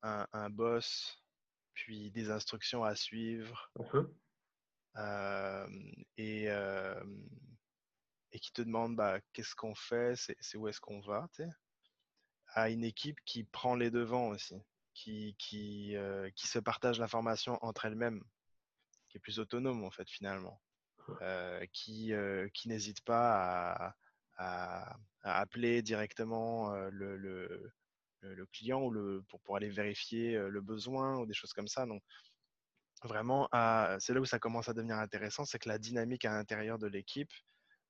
un, 0.03 0.27
un 0.33 0.49
boss, 0.49 1.17
puis 1.75 2.09
des 2.11 2.31
instructions 2.31 2.83
à 2.83 2.95
suivre. 2.95 3.71
Euh, 4.97 5.67
et, 6.17 6.49
euh, 6.49 7.03
et 8.31 8.39
qui 8.39 8.51
te 8.51 8.61
demande 8.61 8.95
bah, 8.95 9.19
qu'est-ce 9.33 9.53
qu'on 9.55 9.75
fait, 9.75 10.15
c'est 10.39 10.57
où 10.57 10.67
est-ce 10.67 10.79
qu'on 10.79 11.01
va, 11.01 11.27
tu 11.33 11.43
sais, 11.43 11.49
à 12.53 12.69
une 12.69 12.83
équipe 12.83 13.19
qui 13.25 13.43
prend 13.43 13.75
les 13.75 13.91
devants 13.91 14.29
aussi, 14.29 14.55
qui, 14.93 15.35
qui, 15.37 15.95
euh, 15.97 16.29
qui 16.35 16.47
se 16.47 16.59
partage 16.59 16.97
l'information 16.99 17.59
entre 17.63 17.85
elles-mêmes, 17.85 18.23
qui 19.09 19.17
est 19.17 19.19
plus 19.19 19.39
autonome 19.39 19.83
en 19.83 19.91
fait 19.91 20.09
finalement, 20.09 20.61
euh, 21.21 21.65
qui, 21.73 22.13
qui 22.53 22.69
n'hésite 22.69 23.01
pas 23.03 23.83
à, 23.83 23.95
à- 24.37 24.97
à 25.23 25.39
appeler 25.39 25.81
directement 25.81 26.73
le, 26.89 27.17
le, 27.17 27.73
le- 28.33 28.45
client 28.47 28.81
ou 28.81 28.91
le, 28.91 29.23
pour, 29.29 29.39
pour 29.41 29.55
aller 29.57 29.69
vérifier 29.69 30.35
euh, 30.35 30.49
le 30.49 30.61
besoin 30.61 31.17
ou 31.19 31.25
des 31.25 31.33
choses 31.33 31.53
comme 31.53 31.67
ça. 31.67 31.85
Donc 31.85 32.01
vraiment, 33.03 33.47
c'est 33.99 34.13
là 34.13 34.19
où 34.19 34.25
ça 34.25 34.39
commence 34.39 34.67
à 34.69 34.73
devenir 34.73 34.97
intéressant, 34.97 35.45
c'est 35.45 35.59
que 35.59 35.69
la 35.69 35.77
dynamique 35.77 36.25
à 36.25 36.31
l'intérieur 36.31 36.79
de 36.79 36.87
l'équipe, 36.87 37.31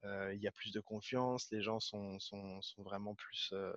euh, 0.04 0.34
il 0.34 0.42
y 0.42 0.48
a 0.48 0.52
plus 0.52 0.72
de 0.74 0.82
confiance, 0.82 1.50
les 1.52 1.62
gens 1.62 1.80
sont, 1.80 2.20
sont, 2.20 2.62
sont 2.62 2.84
vraiment 2.84 3.16
plus... 3.16 3.54
euh, 3.54 3.74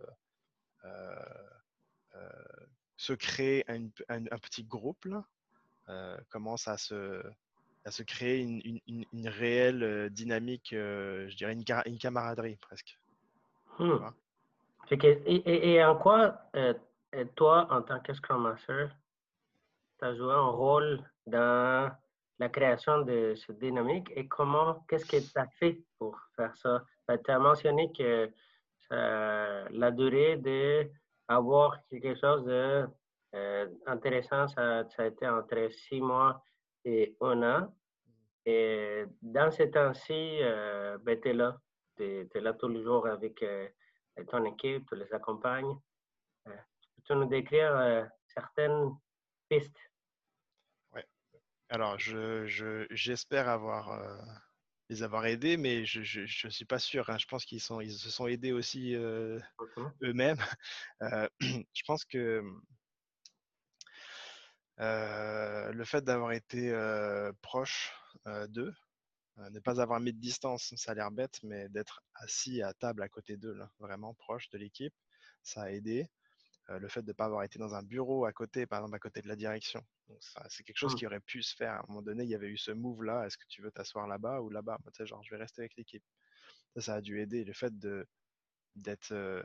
se 2.97 3.12
créer 3.12 3.65
un, 3.71 3.85
un- 4.09 4.27
un 4.27 4.38
petit 4.38 4.65
groupe, 4.65 5.05
là, 5.05 5.25
commence 6.31 6.67
à 6.67 6.77
se, 6.77 7.23
à 7.85 7.91
se 7.93 8.03
créer 8.03 8.41
une, 8.41 8.61
une- 8.65 8.81
une- 8.88 9.07
une 9.12 9.29
réelle 9.29 10.11
dynamique, 10.11 10.71
je 10.73 11.37
dirais 11.37 11.53
une, 11.53 11.65
ca- 11.65 11.87
une 11.87 11.99
camaraderie 11.99 12.57
presque. 12.57 12.99
Hmm. 13.79 14.11
Et, 14.92 15.35
et- 15.37 15.75
et 15.75 15.85
en 15.85 15.97
quoi, 15.97 16.40
euh, 16.57 16.75
euh, 17.14 17.25
toi, 17.37 17.66
en 17.71 17.83
tant 17.83 18.00
que 18.00 18.12
Scrum 18.14 18.42
Master, 18.42 18.90
tu 19.99 20.04
as 20.04 20.14
joué 20.14 20.33
un 20.33 20.50
rôle 20.50 21.00
dans 21.26 21.90
la 22.38 22.49
création 22.49 23.02
de 23.02 23.35
cette 23.35 23.59
dynamique 23.59 24.11
et 24.14 24.28
comment, 24.28 24.85
qu'est-ce 24.88 25.07
que 25.07 25.16
tu 25.18 25.38
as 25.38 25.49
fait 25.59 25.83
pour 25.99 26.16
faire 26.37 26.57
ça? 26.57 26.85
tu 27.25 27.30
as 27.30 27.38
mentionné 27.38 27.92
que 27.92 28.30
ça- 28.88 29.68
la 29.71 29.90
durée 29.90 30.37
d'avoir 30.37 31.76
quelque 31.88 32.14
chose 32.14 32.45
de 32.45 32.87
euh, 33.35 33.66
ça, 34.28 34.47
a 34.99 35.07
été 35.07 35.28
entre 35.28 35.68
six 35.71 36.00
mois 36.00 36.42
et 36.85 37.16
un 37.21 37.42
an. 37.42 37.75
Et 38.47 39.04
dans 39.21 39.50
ces 39.50 39.71
temps-ci, 39.71 40.38
euh, 40.42 40.97
ben, 41.02 41.21
tu 41.21 41.28
es 41.28 41.33
là. 41.35 41.59
Tu 41.97 42.26
es, 42.35 42.40
là 42.40 42.54
tous 42.54 42.68
les 42.68 42.83
jours 42.83 43.07
avec 43.07 43.42
euh, 43.42 43.68
ton 44.27 44.45
équipe, 44.45 44.89
tu 44.89 44.97
les 44.97 45.13
accompagnes. 45.13 45.79
Euh, 46.47 46.57
peux-tu 46.97 47.13
nous 47.15 47.27
décrire 47.27 47.77
euh, 47.77 48.05
certaines 48.27 48.97
pistes? 49.49 49.77
Alors, 51.71 51.99
je, 51.99 52.47
je- 52.47 52.87
j'espère 52.91 53.47
avoir, 53.47 53.93
euh, 53.93 54.17
les 54.89 55.03
avoir 55.03 55.27
aidés, 55.27 55.59
mais 55.59 55.85
je 55.85 56.01
ne 56.47 56.51
suis 56.51 56.65
pas 56.65 56.79
sûr. 56.79 57.11
hein. 57.11 57.19
Je 57.19 57.27
pense 57.27 57.45
qu'ils 57.45 57.61
ils 57.83 57.93
se 57.93 58.11
sont 58.11 58.27
aidés 58.27 58.53
aussi 58.53 58.95
euh, 58.95 59.39
eux-mêmes. 60.03 60.41
Euh, 61.03 61.29
je 61.41 61.83
pense 61.87 62.07
que 62.07 62.43
le 64.79 65.85
fait 65.85 66.03
d'avoir 66.03 66.33
été 66.33 66.73
proche 67.43 67.93
d'eux, 68.49 68.73
ne 69.50 69.61
pas 69.61 69.80
avoir 69.80 70.00
mis 70.00 70.12
de 70.12 70.18
distance, 70.21 70.75
ça 70.76 70.92
a 70.92 70.95
l'air 70.95 71.11
bête, 71.11 71.40
mais 71.42 71.68
d'être 71.68 72.02
assis 72.14 72.62
à 72.62 72.75
table 72.75 73.02
à 73.02 73.09
côté 73.09 73.37
d'eux, 73.37 73.54
là, 73.54 73.71
vraiment 73.78 74.14
proche 74.14 74.49
de 74.50 74.59
l'équipe, 74.59 74.95
ça 75.42 75.62
a 75.62 75.71
aidé. 75.71 76.09
Euh, 76.71 76.78
le 76.78 76.88
fait 76.88 77.02
de 77.02 77.09
ne 77.09 77.12
pas 77.12 77.25
avoir 77.26 77.42
été 77.45 77.59
dans 77.59 77.75
un 77.75 77.83
bureau 77.83 78.26
à 78.26 78.33
côté, 78.33 78.66
par 78.66 78.80
exemple 78.80 78.97
à 78.97 78.99
côté 78.99 79.23
de 79.23 79.28
la 79.28 79.37
direction. 79.37 79.83
Donc, 80.09 80.23
ça, 80.23 80.45
c'est 80.50 80.64
quelque 80.64 80.76
chose 80.76 80.95
Mm. 80.95 80.97
qui 80.97 81.07
aurait 81.07 81.21
pu 81.21 81.42
se 81.42 81.54
faire. 81.57 81.73
À 81.73 81.78
un 81.78 81.85
moment 81.88 82.02
donné, 82.02 82.25
il 82.25 82.30
y 82.30 82.35
avait 82.35 82.49
eu 82.49 82.59
ce 82.59 82.71
move-là. 82.73 83.26
Est-ce 83.26 83.38
que 83.38 83.47
tu 83.49 83.62
veux 83.62 83.71
t'asseoir 83.71 84.07
là-bas 84.07 84.40
ou 84.42 84.50
là-bas? 84.50 84.78
Moi, 84.83 84.92
tu 84.92 84.99
sais, 84.99 85.07
genre, 85.07 85.23
je 85.23 85.30
vais 85.30 85.40
rester 85.40 85.62
avec 85.62 85.76
l'équipe. 85.76 86.04
Ça, 86.75 86.80
ça 86.83 86.95
a 86.97 87.00
dû 87.00 87.21
aider. 87.21 87.45
Le 87.45 87.52
fait 87.54 87.78
de, 87.78 88.07
d'être, 88.76 89.12
euh, 89.12 89.42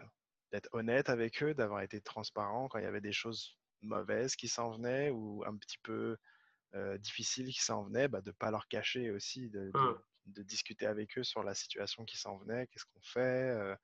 d'être 0.51 0.69
honnête 0.73 1.09
avec 1.09 1.41
eux, 1.43 1.53
d'avoir 1.53 1.81
été 1.81 2.01
transparent 2.01 2.67
quand 2.67 2.79
il 2.79 2.83
y 2.83 2.87
avait 2.87 3.01
des 3.01 3.13
choses 3.13 3.57
mauvaises 3.81 4.35
qui 4.35 4.47
s'en 4.49 4.71
venaient 4.71 5.09
ou 5.09 5.43
un 5.45 5.55
petit 5.57 5.77
peu 5.79 6.17
euh, 6.75 6.97
difficiles 6.97 7.47
qui 7.53 7.61
s'en 7.61 7.83
venaient, 7.83 8.07
bah, 8.07 8.21
de 8.21 8.29
ne 8.29 8.35
pas 8.35 8.51
leur 8.51 8.67
cacher 8.67 9.11
aussi, 9.11 9.49
de, 9.49 9.71
de- 9.71 10.03
de 10.27 10.43
discuter 10.43 10.85
avec 10.85 11.17
eux 11.17 11.23
sur 11.23 11.43
la 11.43 11.53
situation 11.53 12.05
qui 12.05 12.17
s'en 12.17 12.37
venait, 12.37 12.67
qu'est-ce 12.67 12.85
qu'on 12.85 13.01
fait. 13.01 13.49
euh, 13.49 13.75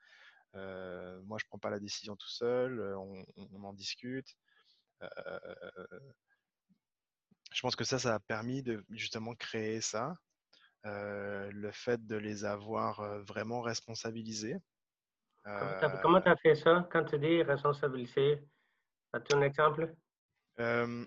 euh, 0.56 1.22
moi, 1.24 1.38
je 1.40 1.46
prends 1.46 1.60
pas 1.60 1.70
la 1.70 1.80
décision 1.80 2.16
tout 2.16 2.30
seul, 2.30 2.80
on, 2.96 3.24
en 3.64 3.74
discute. 3.74 4.36
Je 7.52 7.62
pense 7.62 7.76
que 7.76 7.84
ça, 7.84 8.00
ça 8.00 8.16
a 8.16 8.20
permis 8.20 8.64
de 8.64 8.84
justement 8.90 9.36
créer 9.36 9.82
ça. 9.82 10.16
Le 10.84 11.72
fait 11.72 12.06
de 12.08 12.16
les 12.16 12.46
avoir 12.46 13.02
vraiment 13.26 13.62
responsabilisés. 13.62 14.58
Comment 15.44 16.22
tu 16.22 16.30
as 16.30 16.36
fait 16.38 16.56
ça 16.56 16.88
quand 16.92 17.06
tu 17.06 17.20
dis 17.20 17.44
responsabilité? 17.44 18.44
As-tu 19.14 19.34
un 19.34 19.42
exemple? 19.42 19.94
euh, 20.60 21.06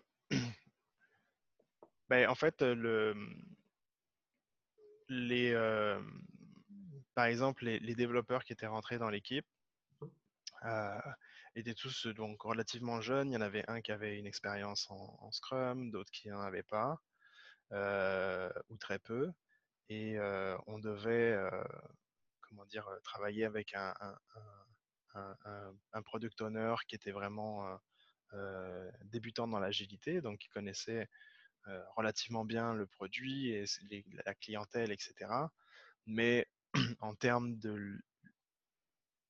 ben, 2.13 2.29
en 2.29 2.35
fait, 2.35 2.61
le, 2.61 3.17
les, 5.09 5.51
euh, 5.55 5.99
par 7.15 7.25
exemple, 7.25 7.65
les, 7.65 7.95
développeurs 7.95 8.45
qui 8.45 8.53
étaient 8.53 8.67
rentrés 8.67 8.99
dans 8.99 9.09
l'équipe 9.09 9.47
euh, 10.67 11.01
étaient 11.55 11.73
tous 11.73 12.07
relativement 12.39 13.01
jeunes. 13.01 13.31
Il 13.31 13.33
y 13.33 13.37
en 13.39 13.41
avait 13.41 13.65
un 13.67 13.81
qui 13.81 13.93
avait 13.93 14.19
une 14.19 14.27
expérience 14.27 14.91
en, 14.91 15.33
Scrum, 15.33 15.91
d'autres 15.91 16.11
qui 16.11 16.29
n'en 16.29 16.43
avaient 16.43 16.63
pas, 16.63 17.01
euh, 17.73 18.53
ou 18.69 18.77
très 18.77 18.99
peu. 18.99 19.33
Et 19.89 20.19
euh, 20.19 20.55
on 20.67 20.79
devait, 20.79 21.33
euh, 21.33 21.65
comment 22.43 22.67
dire, 22.67 22.87
euh, 22.89 23.01
travailler 23.05 23.47
avec 23.47 23.73
un, 23.73 23.95
product 26.05 26.43
owner 26.43 26.75
qui 26.87 26.95
était 26.95 27.13
vraiment 27.13 27.67
euh, 27.67 27.77
euh, 28.35 28.91
débutant 29.05 29.49
dans 29.49 29.61
l'agilité, 29.61 30.21
donc 30.21 30.41
qui 30.41 30.51
connaissait 30.51 31.01
euh, 31.01 31.07
relativement 31.97 32.45
bien 32.45 32.75
le 32.75 32.87
produit 32.87 33.51
et 33.51 33.65
la 34.25 34.35
clientèle, 34.35 34.91
etc. 34.93 35.31
Mais 36.07 36.47
en 37.01 37.15
termes 37.15 37.57
de 37.59 37.99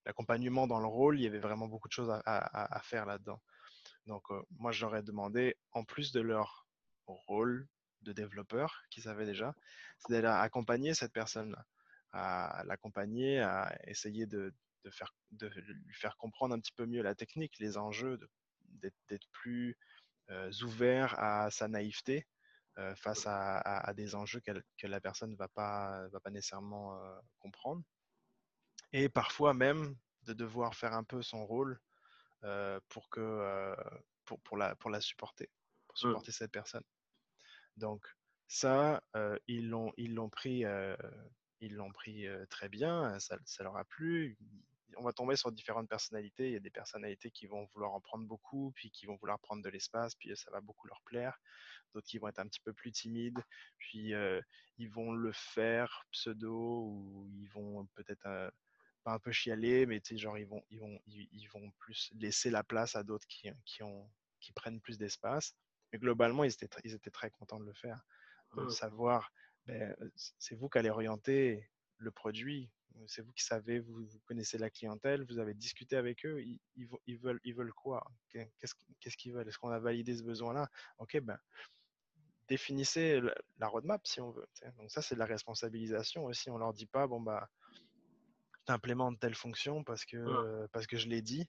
l'accompagnement 0.05 0.67
dans 0.67 0.81
le 0.81 0.87
rôle, 0.87 1.19
il 1.19 1.23
y 1.23 1.27
avait 1.27 1.39
vraiment 1.39 1.69
beaucoup 1.69 1.89
de 1.89 1.93
choses 1.93 2.11
à, 2.25 2.81
faire 2.83 3.07
là-dedans. 3.07 3.41
Donc, 4.07 4.23
euh, 4.31 4.43
moi, 4.51 4.73
je 4.73 4.85
leur 4.85 4.97
ai 4.97 5.03
demandé, 5.03 5.57
en 5.73 5.85
plus 5.85 6.13
de 6.13 6.21
leur 6.21 6.67
rôle 7.07 7.69
de 8.03 8.13
développeur 8.13 8.83
qu'ils 8.91 9.09
avaient 9.09 9.27
déjà, 9.27 9.55
c'est 9.99 10.13
d'aller 10.13 10.27
accompagner 10.27 10.95
cette 10.95 11.13
personne-là, 11.13 11.65
à 12.13 12.63
l'accompagner, 12.67 13.41
à 13.41 13.77
essayer 13.87 14.27
de, 14.27 14.53
faire, 14.91 15.15
de 15.31 15.47
lui 15.47 15.95
faire 15.95 16.17
comprendre 16.17 16.55
un 16.55 16.59
petit 16.59 16.73
peu 16.73 16.87
mieux 16.87 17.03
la 17.03 17.15
technique, 17.15 17.59
les 17.59 17.77
enjeux, 17.79 18.19
d'être 19.09 19.29
plus 19.31 19.77
euh, 20.33 20.51
ouvert 20.65 21.19
à 21.21 21.51
sa 21.51 21.69
naïveté 21.69 22.27
euh, 22.79 22.95
face 22.97 23.27
à, 23.27 23.59
à- 23.59 23.89
à 23.91 23.95
des 23.95 24.15
enjeux 24.15 24.41
que 24.41 24.87
la 24.87 25.01
personne 25.01 25.31
ne 25.33 25.37
va 25.37 25.49
pas, 25.49 26.09
va 26.09 26.21
pas 26.21 26.31
nécessairement 26.31 26.97
euh, 26.97 27.21
comprendre. 27.39 27.83
Et 28.93 29.09
parfois 29.09 29.55
même 29.55 29.97
de 30.23 30.33
devoir 30.33 30.75
faire 30.75 30.95
un 30.95 31.05
peu 31.05 31.23
son 31.23 31.47
rôle 31.47 31.81
pour, 32.89 33.09
que, 33.11 33.75
pour, 34.25 34.41
pour, 34.43 34.57
la, 34.57 34.75
pour 34.77 34.91
la 34.91 35.01
supporter, 35.01 35.51
pour 35.87 35.97
Mm. 35.97 35.99
supporter 35.99 36.33
cette 36.33 36.53
personne. 36.53 36.85
Donc 37.77 38.07
ça, 38.49 39.03
euh, 39.17 39.39
ils 39.47 39.69
l'ont 39.69 39.93
ils 39.97 40.15
l'ont 40.15 40.31
pris, 40.31 40.65
euh, 40.65 40.97
ils 41.61 41.75
l'ont 41.75 41.93
pris 41.93 42.27
euh, 42.27 42.47
très 42.47 42.69
bien, 42.69 43.19
ça, 43.19 43.39
ça 43.45 43.65
leur 43.65 43.77
a 43.77 43.85
plu. 43.85 44.39
On 44.97 45.03
va 45.05 45.13
tomber 45.13 45.37
sur 45.37 45.53
différentes 45.53 45.89
personnalités. 45.89 46.49
Il 46.49 46.53
y 46.53 46.57
a 46.57 46.61
des 46.61 46.71
personnalités 46.71 47.31
qui 47.31 47.47
vont 47.47 47.67
vouloir 47.75 47.93
en 47.93 48.01
prendre 48.01 48.27
beaucoup, 48.27 48.73
puis 48.75 48.91
qui 48.91 49.07
vont 49.07 49.17
vouloir 49.17 49.39
prendre 49.41 49.63
de 49.63 49.69
l'espace, 49.69 50.15
puis 50.15 50.37
ça 50.37 50.51
va 50.51 50.61
beaucoup 50.61 50.87
leur 50.87 51.01
plaire. 51.03 51.39
D'autres 51.93 52.07
qui 52.07 52.19
vont 52.19 52.29
être 52.29 52.39
un 52.39 52.47
petit 52.47 52.61
peu 52.61 52.73
plus 52.73 52.91
timides, 52.93 53.43
puis 53.79 54.15
euh, 54.15 54.41
ils 54.79 54.91
vont 54.91 55.13
le 55.13 55.33
faire 55.33 56.07
pseudo 56.11 56.85
ou 56.87 57.29
ils 57.35 57.49
vont 57.49 57.87
peut-être 57.95 58.27
euh, 58.27 58.51
pas 59.05 59.13
un 59.13 59.19
peu 59.19 59.33
chialer, 59.33 59.87
mais 59.87 60.01
tu 60.01 60.15
sais, 60.15 60.19
genre 60.19 60.39
ils 60.39 60.47
vont, 60.47 60.63
ils 60.71 60.81
vont, 60.81 60.99
ils, 61.07 61.29
ils 61.33 61.47
vont 61.49 61.71
plus 61.79 62.11
laisser 62.15 62.51
la 62.51 62.65
place 62.65 62.97
à 62.97 63.03
d'autres 63.03 63.27
qui, 63.27 63.51
qui, 63.65 63.83
ont, 63.83 64.11
qui 64.41 64.53
prennent 64.53 64.81
plus 64.81 64.99
d'espace. 64.99 65.55
Mais 65.93 65.99
globalement, 65.99 66.45
ils 66.45 66.51
étaient, 66.53 66.69
ils 66.85 66.95
étaient 66.95 67.11
très 67.11 67.31
contents 67.31 67.61
de 67.61 67.67
le 67.67 67.75
faire, 67.75 68.05
de 68.57 68.67
Mm. 68.67 68.71
savoir, 68.71 69.33
ben, 69.67 69.95
c'est 70.17 70.55
vous 70.55 70.69
qui 70.69 70.79
allez 70.79 70.91
orienter 70.91 71.69
le 72.03 72.11
produit, 72.11 72.71
c'est 73.07 73.23
vous 73.23 73.33
qui 73.33 73.45
savez, 73.45 73.81
vous, 73.81 74.05
vous 74.05 74.21
connaissez 74.27 74.59
la 74.59 74.71
clientèle, 74.71 75.25
vous 75.25 75.39
avez 75.39 75.55
discuté 75.55 75.97
avec 75.97 76.25
eux, 76.25 76.43
ils, 76.43 76.61
ils, 76.77 76.87
vo- 76.87 77.01
ils 77.07 77.19
veulent, 77.19 77.41
ils 77.45 77.55
veulent 77.55 77.73
quoi? 77.73 78.05
Qu'est-ce 78.31 79.17
qu'ils 79.17 79.33
veulent? 79.33 79.49
Est-ce 79.49 79.59
qu'on 79.59 79.71
a 79.71 79.79
validé 79.79 80.17
ce 80.17 80.23
besoin-là? 80.23 80.69
Ok, 80.99 81.19
ben, 81.21 81.39
définissez 82.49 83.21
la, 83.59 83.69
roadmap 83.69 84.07
si 84.07 84.21
on 84.21 84.31
veut. 84.31 84.47
Donc 84.79 84.91
ça, 84.91 85.03
c'est 85.03 85.15
de 85.15 85.21
la 85.21 85.27
responsabilisation 85.27 86.25
aussi. 86.25 86.51
On 86.51 86.59
leur 86.59 86.73
dit 86.73 86.87
pas, 86.87 87.07
bon 87.07 87.21
bah, 87.21 87.49
t'implémentes 88.65 89.19
telle 89.19 89.35
fonction 89.35 89.83
parce 89.83 90.05
que, 90.05 90.17
euh, 90.17 90.67
parce 90.73 90.87
que 90.87 90.97
je 90.97 91.09
l'ai 91.09 91.23
dit. 91.23 91.49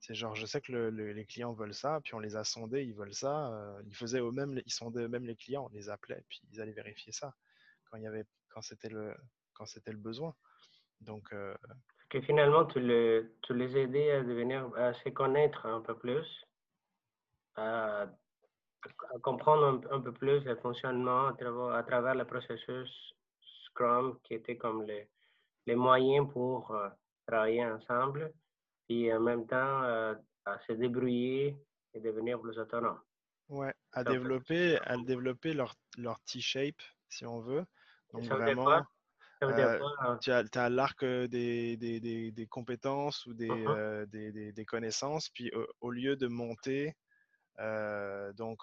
C'est 0.00 0.14
genre, 0.14 0.34
je 0.34 0.44
sais 0.44 0.60
que 0.60 0.70
les 0.70 1.24
clients 1.24 1.54
veulent 1.54 1.72
ça, 1.72 1.98
puis 2.04 2.12
on 2.12 2.18
les 2.18 2.36
a 2.36 2.44
sondés, 2.44 2.84
ils 2.84 2.94
veulent 2.94 3.14
ça. 3.14 3.50
Euh, 3.54 3.82
ils 3.86 3.94
faisaient 3.94 4.20
eux-mêmes, 4.20 4.60
ils 4.66 4.72
sondaient 4.72 5.00
eux-mêmes 5.00 5.24
les 5.24 5.34
clients, 5.36 5.64
on 5.64 5.74
les 5.74 5.88
appelait, 5.88 6.22
puis 6.28 6.42
ils 6.52 6.60
allaient 6.60 6.72
vérifier 6.72 7.10
ça 7.10 7.34
quand 7.86 7.96
il 7.96 8.02
y 8.02 8.06
avait, 8.06 8.26
quand 8.50 8.60
c'était 8.60 8.90
le, 8.90 9.16
quand 9.54 9.66
c'était 9.66 9.92
le 9.92 9.98
besoin. 9.98 10.34
Donc, 11.00 11.32
euh, 11.32 11.54
que 12.10 12.20
finalement, 12.20 12.64
tu, 12.66 12.80
le, 12.80 13.34
tu 13.42 13.54
les 13.54 13.76
aidais 13.76 14.12
à 14.12 14.22
devenir, 14.22 14.70
à 14.76 14.94
se 14.94 15.08
connaître 15.08 15.66
un 15.66 15.80
peu 15.80 15.96
plus, 15.96 16.26
à, 17.56 18.06
comprendre 19.22 19.80
un, 19.90 20.00
peu 20.00 20.12
plus 20.12 20.44
le 20.44 20.56
fonctionnement 20.56 21.28
à 21.28 21.32
travers, 21.34 21.74
à 21.74 21.82
travers, 21.82 22.14
le 22.14 22.24
processus 22.24 23.14
Scrum, 23.66 24.18
qui 24.24 24.34
était 24.34 24.56
comme 24.56 24.82
les, 24.84 25.08
les 25.66 25.74
moyens 25.74 26.30
pour 26.32 26.70
euh, 26.70 26.88
travailler 27.26 27.64
ensemble, 27.64 28.32
et 28.88 29.12
en 29.12 29.20
même 29.20 29.46
temps 29.46 29.82
euh, 29.82 30.14
à 30.44 30.58
se 30.66 30.72
débrouiller 30.72 31.56
et 31.94 32.00
devenir 32.00 32.40
plus 32.40 32.58
autonome. 32.58 33.00
Ouais, 33.48 33.74
à 33.92 34.04
développer, 34.04 34.78
à 34.84 34.96
développer 34.96 35.52
leur, 35.52 35.74
leur 35.98 36.18
T-shape, 36.20 36.82
si 37.08 37.26
on 37.26 37.40
veut. 37.40 37.64
Donc 38.12 38.24
vraiment, 38.24 38.82
euh, 39.50 39.80
hein? 40.00 40.18
tu 40.20 40.30
as, 40.30 40.68
l'arc 40.68 41.04
des, 41.04 41.76
des, 41.76 42.00
des, 42.32 42.46
compétences 42.46 43.26
ou 43.26 43.34
des, 43.34 43.48
uh-huh. 43.48 44.06
des, 44.06 44.52
des, 44.52 44.64
connaissances, 44.64 45.28
puis 45.28 45.50
au, 45.80 45.90
lieu 45.90 46.16
de 46.16 46.26
monter 46.26 46.94
donc, 48.36 48.62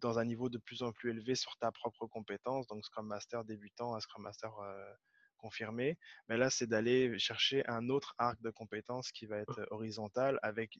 dans 0.00 0.18
un 0.18 0.24
niveau 0.24 0.48
de 0.48 0.58
plus 0.58 0.82
en 0.82 0.92
plus 0.92 1.10
élevé 1.10 1.34
sur 1.34 1.56
ta 1.58 1.72
propre 1.72 2.06
compétence, 2.06 2.66
donc 2.66 2.84
Scrum 2.84 3.06
Master 3.06 3.44
débutant 3.44 3.94
à 3.94 4.00
Scrum 4.00 4.22
Master 4.22 4.52
confirmé, 5.36 5.98
mais 6.28 6.36
là, 6.36 6.50
c'est 6.50 6.66
d'aller 6.66 7.18
chercher 7.18 7.66
un 7.68 7.88
autre 7.88 8.14
arc 8.18 8.40
de 8.40 8.50
compétences 8.50 9.12
qui 9.12 9.26
va 9.26 9.38
être 9.38 9.66
horizontal 9.70 10.38
avec 10.42 10.78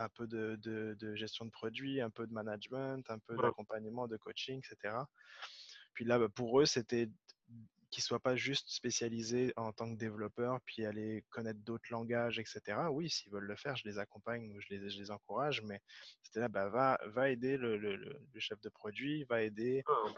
un 0.00 0.08
peu 0.08 0.26
de, 0.26 0.56
de, 0.62 1.14
gestion 1.14 1.44
de 1.44 1.50
produits, 1.50 2.00
un 2.00 2.10
peu 2.10 2.26
de 2.26 2.32
management, 2.32 3.08
un 3.10 3.18
peu 3.18 3.36
d'accompagnement, 3.36 4.08
de 4.08 4.16
coaching, 4.16 4.58
etc. 4.58 4.94
Puis 5.92 6.04
là, 6.04 6.18
bah, 6.18 6.28
pour 6.34 6.60
eux, 6.60 6.66
c'était 6.66 7.08
qu'ils 8.00 8.06
soient 8.06 8.20
pas 8.20 8.36
juste 8.36 8.68
spécialisés 8.68 9.52
en 9.56 9.72
tant 9.72 9.92
que 9.92 9.98
développeurs, 9.98 10.60
puis 10.62 10.84
aller 10.84 11.24
connaître 11.30 11.60
d'autres 11.60 11.90
langages, 11.90 12.38
etc. 12.38 12.60
Oui, 12.90 13.10
s'ils 13.10 13.30
veulent 13.30 13.44
le 13.44 13.56
faire, 13.56 13.76
je 13.76 13.86
les 13.86 13.98
accompagne 13.98 14.50
ou 14.50 14.60
je 14.60 14.68
les, 14.70 14.90
je 14.90 14.98
les 14.98 15.10
encourage, 15.10 15.62
mais 15.62 15.80
c'était 16.22 16.40
là, 16.40 16.48
bah, 16.48 16.68
va, 16.68 16.98
va 17.06 17.28
aider 17.30 17.56
le, 17.56 17.76
le, 17.76 17.96
le, 17.96 18.40
chef 18.40 18.60
de 18.60 18.68
produit, 18.68 19.24
va 19.24 19.42
aider 19.42 19.84
oh, 19.86 20.08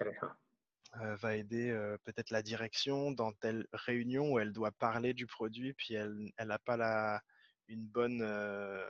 euh, 1.00 1.16
va 1.16 1.36
aider 1.36 1.70
euh, 1.70 1.96
peut-être 2.04 2.30
la 2.30 2.42
direction 2.42 3.10
dans 3.10 3.32
telle 3.32 3.66
réunion 3.72 4.32
où 4.32 4.38
elle 4.38 4.52
doit 4.52 4.72
parler 4.72 5.14
du 5.14 5.26
produit, 5.26 5.72
puis 5.72 5.94
elle 5.94 6.30
n'a 6.38 6.58
pas 6.58 6.76
la, 6.76 7.22
une, 7.68 7.86
bonne, 7.86 8.22
euh, 8.22 8.88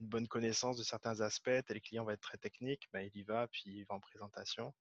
une 0.00 0.08
bonne 0.08 0.28
connaissance 0.28 0.76
de 0.76 0.82
certains 0.82 1.20
aspects, 1.20 1.64
tel 1.66 1.80
client 1.80 2.04
va 2.04 2.12
être 2.12 2.20
très 2.20 2.38
technique, 2.38 2.88
ben, 2.92 3.08
il 3.14 3.20
y 3.20 3.22
va, 3.22 3.48
puis 3.48 3.64
il 3.66 3.84
va 3.84 3.94
en 3.94 4.00
présentation. 4.00 4.74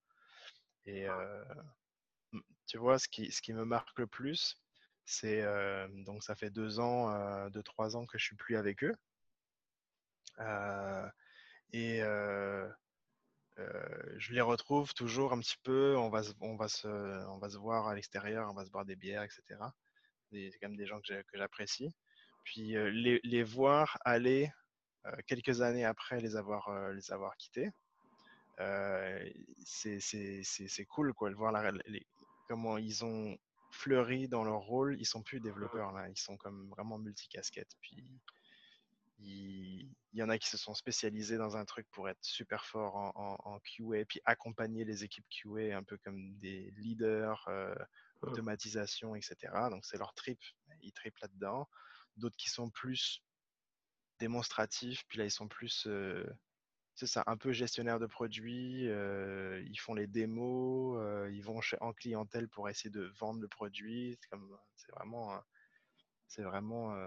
Et 0.86 1.08
tu 2.72 2.78
vois, 2.78 2.98
ce 2.98 3.10
qui, 3.10 3.30
ce 3.34 3.42
qui 3.42 3.52
me 3.52 3.66
marque 3.66 4.00
le 4.00 4.08
plus, 4.08 4.58
c'est 5.04 5.44
donc 6.06 6.24
ça 6.24 6.36
fait 6.36 6.50
deux 6.50 6.80
ans, 6.80 7.50
deux, 7.50 7.64
trois 7.64 7.98
ans 7.98 8.06
que 8.06 8.18
je 8.18 8.24
suis 8.24 8.38
plus 8.38 8.56
avec 8.56 8.82
eux. 8.86 8.96
et 11.74 12.02
euh, 13.60 13.68
je 14.18 14.34
les 14.34 14.42
retrouve 14.42 14.94
toujours 14.94 15.34
un 15.34 15.40
petit 15.40 15.58
peu. 15.64 15.98
On 15.98 16.10
va, 16.10 16.22
on 16.40 16.56
va, 16.56 16.70
se, 16.70 16.88
on 17.28 17.40
va 17.40 17.50
se 17.50 17.58
voir 17.58 17.88
à 17.88 17.96
l'extérieur, 17.96 18.50
on 18.50 18.54
va 18.54 18.66
se 18.66 18.72
boire 18.72 18.86
des 18.86 18.96
bières, 18.96 19.24
etc. 19.24 19.44
C'est 20.32 20.52
quand 20.62 20.70
même 20.70 20.78
des 20.78 20.86
gens 20.86 21.02
que 21.02 21.14
j'apprécie. 21.34 21.94
Puis 22.46 22.78
euh, 22.78 22.90
les, 22.90 23.20
les, 23.24 23.44
voir 23.44 23.98
aller 24.06 24.50
euh, 25.06 25.12
quelques 25.28 25.62
années 25.62 25.84
après 25.84 26.22
les 26.22 26.38
avoir, 26.38 26.72
les 26.94 27.12
avoir 27.12 27.36
quittés, 27.36 27.70
c'est 29.66 30.86
cool 30.90 31.14
quoi, 31.14 31.30
de 31.30 31.36
voir 31.36 31.52
la, 31.52 31.72
comment 32.52 32.78
ils 32.78 33.06
ont 33.06 33.38
fleuri 33.72 34.28
dans 34.28 34.44
leur 34.44 34.60
rôle. 34.60 34.98
Ils 35.00 35.06
sont 35.06 35.24
plus 35.24 35.40
développeurs 35.40 35.94
là, 35.94 36.10
ils 36.10 36.20
sont 36.20 36.36
comme 36.36 36.68
vraiment 36.70 36.98
multicasquettes. 36.98 37.78
Puis 37.80 38.20
il, 39.20 39.90
y 40.12 40.22
en 40.22 40.28
a 40.28 40.38
qui 40.38 40.50
se 40.50 40.58
sont 40.58 40.74
spécialisés 40.74 41.38
dans 41.38 41.56
un 41.56 41.64
truc 41.64 41.88
pour 41.92 42.10
être 42.10 42.22
super 42.22 42.66
fort 42.66 42.94
en, 42.98 43.38
en, 43.40 43.60
QA, 43.60 44.04
puis 44.06 44.20
accompagner 44.26 44.84
les 44.84 45.06
équipes 45.06 45.26
QA 45.30 45.78
un 45.78 45.84
peu 45.84 45.98
comme 46.00 46.38
des 46.40 46.72
leaders, 46.72 47.46
euh, 47.48 47.74
automatisation, 48.22 49.16
etc. 49.16 49.38
Donc 49.70 49.86
c'est 49.86 49.98
leur 49.98 50.14
trip, 50.14 50.42
ils 50.82 50.92
tripent 50.92 51.20
là-dedans. 51.20 51.70
D'autres 52.18 52.36
qui 52.36 52.50
sont 52.50 52.70
plus 52.70 53.24
démonstratifs, 54.20 55.06
puis 55.08 55.20
là 55.20 55.24
ils 55.24 55.32
sont 55.32 55.48
plus, 55.48 55.88
euh, 55.88 56.26
c'est 57.02 57.08
ça, 57.08 57.24
un 57.26 57.36
peu 57.36 57.52
gestionnaires 57.52 58.00
de 58.00 58.06
produits. 58.06 58.84
Ils 58.84 59.80
font 59.80 59.96
les 59.96 60.06
démos, 60.06 61.00
ils 61.32 61.42
vont 61.42 61.60
en 61.80 61.94
clientèle 61.94 62.48
pour 62.48 62.70
essayer 62.70 62.92
de 62.92 63.12
vendre 63.20 63.42
le 63.42 63.48
produit. 63.48 64.20
C'est 64.78 64.92
vraiment, 66.44 67.02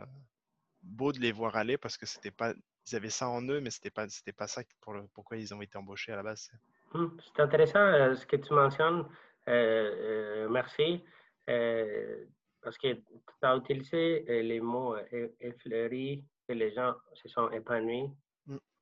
beau 0.83 1.13
de 1.13 1.21
les 1.21 1.31
voir 1.31 1.55
aller 1.55 1.79
parce 1.79 1.97
que 1.97 2.07
c'était 2.07 2.33
pas, 2.33 2.55
ils 2.91 2.97
avaient 2.97 3.09
ça 3.09 3.29
en 3.29 3.41
eux, 3.43 3.61
mais 3.61 3.71
c'était 3.71 3.91
pas, 3.91 4.09
c'était 4.09 4.33
pas 4.33 4.49
ça 4.49 4.63
pour 4.81 4.97
pourquoi 5.13 5.37
ils 5.37 5.55
ont 5.55 5.63
été 5.63 5.79
embauchés 5.79 6.11
à 6.11 6.17
la 6.17 6.25
base. 6.25 6.51
Hum, 6.93 7.17
c'est 7.25 7.41
intéressant 7.41 7.79
euh, 7.79 8.17
ce 8.17 8.27
que 8.27 8.37
tu 8.37 8.53
mentionnes. 8.53 9.07
Euh, 9.49 10.47
euh, 10.47 10.49
merci. 10.49 11.05
parce 11.47 12.79
que 12.79 12.95
tu 12.95 13.03
as 13.43 13.57
utilisé 13.57 14.25
les 14.43 14.59
mots 14.59 14.97
effleuris 15.39 16.25
et 16.49 16.55
les 16.55 16.73
gens 16.73 16.95
se 17.13 17.29
sont 17.29 17.49
épanouis. 17.51 18.11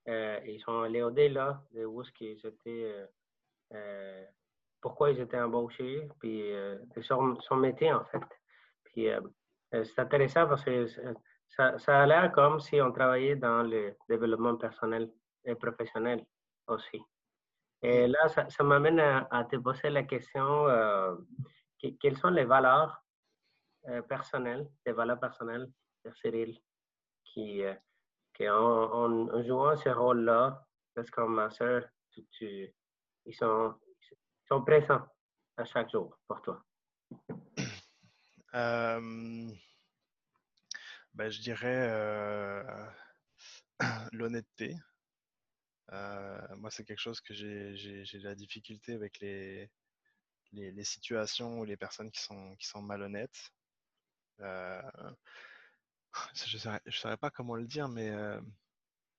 Hum. 0.07 0.15
ils 0.47 0.61
sont 0.61 0.81
allés 0.81 1.03
au-delà 1.03 1.63
de 1.73 1.85
où 1.85 2.03
ce 2.03 2.11
qu'ils 2.13 2.45
étaient, 2.45 3.09
pourquoi 4.81 5.11
ils 5.11 5.21
étaient 5.21 5.41
embauchés, 5.41 6.09
puis 6.19 6.51
de 6.51 7.03
son, 7.03 7.39
son, 7.41 7.57
métier 7.57 7.93
en 7.93 8.05
fait. 8.07 8.25
Puis 8.85 9.09
c'est 9.71 9.99
intéressant 9.99 10.47
parce 10.49 10.65
que 10.65 10.87
ça, 11.49 11.79
ça 11.79 12.03
a 12.03 12.07
l'air 12.07 12.33
comme 12.33 12.61
si 12.61 12.81
on 12.81 12.93
travaillait 12.93 13.37
dans 13.37 13.63
le 13.63 13.95
développement 14.09 14.57
personnel 14.57 15.11
et 15.45 15.55
professionnel 15.55 16.25
aussi. 16.67 17.01
Et 17.83 18.07
là, 18.07 18.29
ça, 18.29 18.49
ça 18.49 18.63
m'amène 18.63 19.01
à, 19.01 19.45
te 19.51 19.57
poser 19.57 19.91
la 19.91 20.05
question, 20.05 20.69
euh, 20.69 21.17
quelles 22.01 22.17
sont 22.17 22.31
les 22.31 22.45
valeurs 22.45 23.03
euh, 23.89 24.03
personnelles, 24.03 24.69
les 24.87 24.93
valeurs 24.93 25.19
personnelles 25.19 25.69
de 26.05 26.13
Cyril 26.15 26.57
qui, 27.25 27.65
euh, 27.65 27.75
en, 28.41 29.43
jouant 29.43 29.77
ce 29.77 29.89
rôle-là, 29.89 30.67
parce 30.95 31.11
que 31.11 31.21
ma 31.23 31.51
soeur, 31.51 31.85
ils, 32.41 32.73
sont, 33.35 33.75
présents 34.67 35.07
à 35.57 35.65
chaque 35.65 35.91
jour 35.91 36.19
pour 36.27 36.43
toi? 36.43 36.63
Bah, 41.15 41.29
je 41.29 41.41
dirais 41.41 41.89
euh, 41.91 42.63
l'honnêteté. 44.13 44.77
Euh, 45.93 46.57
moi, 46.57 46.71
c'est 46.71 46.85
quelque 46.85 47.01
chose 47.01 47.21
que 47.21 47.35
j'ai 47.35 47.75
de 47.75 48.25
la 48.25 48.35
difficulté 48.35 48.95
avec 48.95 49.21
les, 49.21 49.71
situations 50.85 51.61
ou 51.61 51.65
les 51.65 51.77
personnes 51.77 52.11
qui 52.11 52.23
sont 52.67 52.83
malhonnêtes. 52.83 53.53
Euh, 56.17 56.47
je 56.47 56.69
ne 56.69 56.91
saurais, 56.91 57.17
pas 57.17 57.31
comment 57.31 57.57
le 57.57 57.67
dire, 57.67 57.89
mais 57.89 58.13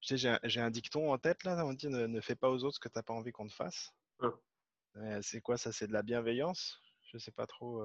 j'ai 0.01 0.59
un, 0.59 0.71
dicton 0.71 1.11
en 1.11 1.17
tête, 1.17 1.43
là, 1.43 1.65
on 1.65 1.73
dit 1.73 1.87
ne, 1.89 2.21
fais 2.21 2.35
pas 2.35 2.49
aux 2.49 2.63
autres 2.63 2.75
ce 2.75 2.79
que 2.79 2.89
tu 2.89 2.97
n'as 2.97 3.03
pas 3.03 3.13
envie 3.13 3.31
qu'on 3.31 3.47
te 3.47 3.53
fasse. 3.53 3.93
Mmh. 4.19 5.21
C'est 5.21 5.41
quoi 5.41 5.57
ça? 5.57 5.71
C'est 5.71 5.87
de 5.87 5.93
la 5.93 6.03
bienveillance? 6.03 6.79
Je 7.03 7.17
ne 7.17 7.19
sais 7.19 7.31
pas 7.31 7.47
trop. 7.47 7.83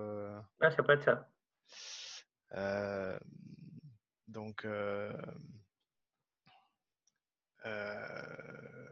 Ah, 0.61 0.71
ça 0.71 0.83
peut 0.83 0.93
être 0.93 1.05
ça. 1.05 1.29
Donc, 4.29 4.67
euh, 4.67 5.11
euh, 7.65 8.89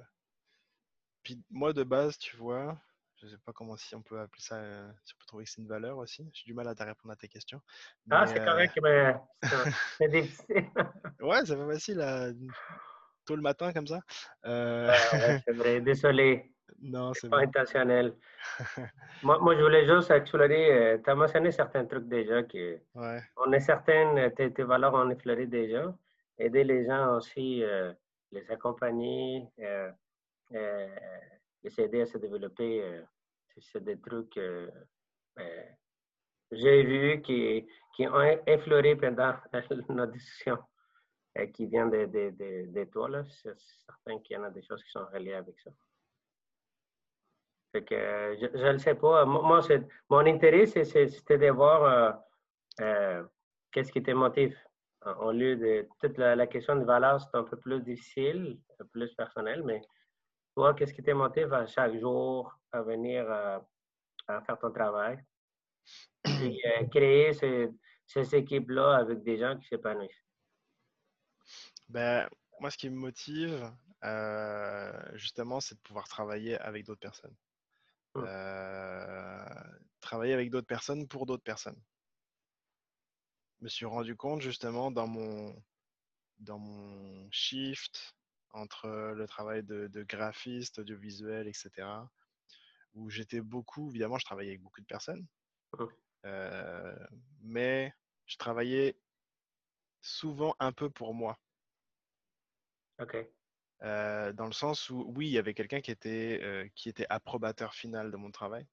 puis 1.22 1.44
moi 1.50 1.74
de 1.74 1.83
base, 1.83 2.16
tu 2.16 2.37
vois, 2.37 2.81
je 3.20 3.26
ne 3.26 3.31
sais 3.31 3.38
pas 3.44 3.52
comment 3.52 3.76
si 3.76 3.94
on 3.94 4.02
peut 4.02 4.18
appeler 4.20 4.42
ça, 4.42 4.57
euh, 4.57 4.90
si 5.05 5.14
on 5.14 5.18
peut 5.18 5.26
trouver 5.26 5.44
que 5.44 5.50
c'est 5.50 5.62
une 5.62 5.68
valeur 5.68 5.98
aussi. 5.98 6.29
J'ai 6.33 6.44
du 6.44 6.55
mal 6.55 6.68
à 6.68 6.74
te 6.74 6.83
répondre 6.83 7.12
à 7.12 7.16
tes 7.16 7.29
questions. 7.29 7.61
ah, 8.11 8.26
c'est 8.26 8.44
correct, 8.44 8.79
mais 8.83 9.14
c'est 9.98 10.09
difficile. 10.09 10.66
ouais, 11.20 11.44
c'est 11.44 11.57
pas 11.57 11.66
facile 11.66 12.00
à... 12.00 12.29
tôt 13.24 13.37
le 13.37 13.42
matin 13.42 13.72
comme 13.72 13.87
ça. 13.87 14.00
Ah, 14.42 14.94
c'est 15.44 15.52
vrai, 15.52 15.81
désolé. 15.81 16.52
Non, 16.83 17.12
c'est 17.14 17.29
pas 17.29 17.40
intentionnel. 17.40 18.14
moi, 19.22 19.38
moi, 19.38 19.57
je 19.57 19.62
voulais 19.62 19.87
juste 19.87 20.11
explorer. 20.11 20.72
Euh, 20.72 20.98
tu 21.02 21.11
as 21.11 21.14
mentionné 21.14 21.50
certains 21.50 21.85
trucs 21.87 22.09
déjà. 22.09 22.42
Que 22.42 22.81
On 23.37 23.52
est 23.52 23.61
certaines, 23.61 24.33
tes, 24.35 24.52
tes, 24.52 24.62
valeurs, 24.62 24.94
on 24.94 25.11
effleuré 25.11 25.46
déjà. 25.46 25.94
Aider 26.38 26.64
les 26.64 26.85
gens 26.85 27.16
aussi, 27.16 27.62
euh, 27.62 27.92
les 28.31 28.50
accompagner, 28.50 29.46
euh, 29.61 29.90
les 31.62 31.81
aider 31.81 32.03
à 32.03 32.07
se 32.07 32.19
développer. 32.19 33.03
c'est 33.59 33.83
des 33.85 33.99
trucs 34.01 34.38
ben, 35.37 35.77
j'ai 36.53 36.83
vus 36.85 37.23
qui, 37.23 37.66
qui 37.95 38.07
ont 38.07 38.23
effleuré 38.47 38.97
pendant 38.97 39.35
notre 39.90 40.12
discussion. 40.12 40.59
qui 41.55 41.66
vient 41.66 41.87
de, 41.87 42.07
de, 42.07 42.73
de, 42.73 42.85
toi. 42.85 43.09
C'est 43.25 43.59
certain 43.59 44.19
qu'il 44.21 44.37
y 44.37 44.38
en 44.38 44.45
a 44.45 44.51
des 44.51 44.62
choses 44.62 44.83
qui 44.83 44.90
sont 44.90 45.07
reliées 45.12 45.35
avec 45.35 45.59
ça. 45.61 45.71
que 47.73 48.37
je 48.40 48.73
ne 48.73 48.79
sais 48.79 48.95
pas. 48.95 49.25
Moi, 49.25 49.61
mon 50.09 50.27
intérêt, 50.27 50.66
c'était 50.66 51.38
de 51.38 51.51
voir 51.51 52.23
qu'est-ce 53.73 53.92
qui 53.92 54.03
te 54.03 54.12
motive. 54.12 54.57
Au 55.21 55.31
lieu 55.31 55.57
de 55.57 55.88
toute 56.01 56.19
la, 56.19 56.47
question 56.47 56.77
de 56.77 56.85
valeur, 56.85 57.21
c'est 57.21 57.37
un 57.37 57.45
peu 57.45 57.57
plus 57.57 57.81
difficile, 57.81 58.59
plus 58.92 59.14
personnel, 59.14 59.62
mais 59.64 59.81
toi, 60.57 60.73
qu'est-ce 60.73 60.95
qui 60.95 61.03
te 61.03 61.11
motive 61.11 61.53
à 61.53 61.66
chaque 61.66 61.99
jour 62.01 62.59
à 62.73 62.81
venir 62.81 63.31
à 63.31 64.40
faire 64.42 64.59
ton 64.59 64.73
travail? 64.73 65.23
Et 66.25 66.59
créer 66.90 67.35
ces 67.35 68.35
équipes-là 68.35 68.97
avec 68.97 69.23
des 69.23 69.37
gens 69.38 69.59
qui 69.59 69.69
s'épanouissent? 69.69 70.25
Ben, 71.90 72.27
moi, 72.59 72.71
ce 72.71 72.79
qui 72.79 72.88
me 72.88 72.97
motive, 72.97 73.71
euh, 74.03 75.11
justement, 75.12 75.61
c'est 75.61 75.75
de 75.75 75.81
pouvoir 75.81 76.09
travailler 76.09 76.59
avec 76.59 76.87
d'autres 76.87 77.01
personnes. 77.01 77.37
Mmh. 78.14 78.25
Euh, 78.27 79.45
travailler 80.01 80.33
avec 80.33 80.49
d'autres 80.49 80.66
personnes 80.66 81.07
pour 81.07 81.27
d'autres 81.27 81.45
personnes. 81.45 81.81
Je 83.59 83.64
me 83.64 83.69
suis 83.69 83.85
rendu 83.85 84.16
compte, 84.16 84.40
justement, 84.40 84.90
dans 84.90 85.07
mon, 85.07 85.55
dans 86.38 86.59
mon 86.59 87.31
shift 87.31 88.15
entre 88.52 88.88
le 89.14 89.26
travail 89.26 89.62
de, 89.62 90.02
graphiste, 90.02 90.78
audiovisuel, 90.78 91.48
etc., 91.48 91.88
où 92.94 93.11
j'étais 93.11 93.40
beaucoup, 93.40 93.90
évidemment, 93.90 94.18
je 94.18 94.24
travaillais 94.24 94.50
avec 94.50 94.62
beaucoup 94.62 94.80
de 94.80 94.87
personnes, 94.87 95.26
mmh. 95.78 95.85
euh, 96.24 97.06
mais 97.42 97.92
je 98.24 98.37
travaillais 98.38 98.96
souvent 100.00 100.56
un 100.59 100.72
peu 100.72 100.88
pour 100.88 101.12
moi. 101.12 101.38
OK. 102.98 103.16
Euh, 103.82 104.32
dans 104.32 104.46
le 104.46 104.52
sens 104.52 104.88
où, 104.88 105.04
oui, 105.14 105.26
il 105.26 105.32
y 105.32 105.38
avait 105.38 105.52
quelqu'un 105.52 105.82
qui, 105.82 105.90
était, 105.90 106.40
euh, 106.42 106.66
qui 106.74 106.88
était 106.88 107.06
approbateur 107.11 107.74
final 107.74 108.11
de 108.11 108.16
mon 108.16 108.30
travail, 108.30 108.66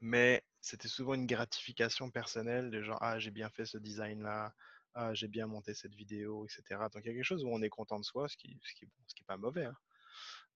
mais 0.00 0.44
c'était 0.60 0.88
souvent 0.88 1.14
une 1.14 1.26
gratification 1.26 2.10
personnelle 2.10 2.70
de 2.70 2.82
genre, 2.82 2.98
ah, 3.00 3.18
j'ai 3.18 3.32
bien 3.32 3.48
fait 3.50 3.64
ce 3.64 3.78
design-là, 3.78 4.54
ah, 4.98 5.12
j'ai 5.12 5.28
bien 5.28 5.46
monté 5.46 5.74
cette 5.74 5.94
vidéo, 5.94 6.46
etc. 6.46 6.80
Donc, 6.92 7.04
il 7.04 7.08
y 7.08 7.10
a 7.10 7.14
quelque 7.14 7.22
chose 7.22 7.44
où 7.44 7.48
on 7.48 7.60
est 7.60 7.68
content 7.68 8.00
de 8.00 8.04
soi, 8.04 8.28
ce 8.28 8.36
qui 8.38 8.58
ce 8.64 8.74
qui, 8.74 8.88
ce 9.06 9.14
qui 9.14 9.22
est 9.22 9.26
pas 9.26 9.36
mauvais. 9.36 9.66
Hein. 9.66 9.76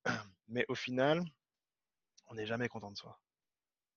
Mais 0.49 0.65
au 0.69 0.75
final, 0.75 1.23
on 2.27 2.35
n'est 2.35 2.47
jamais 2.47 2.69
content 2.69 2.91
de 2.91 2.97
soi. 2.97 3.21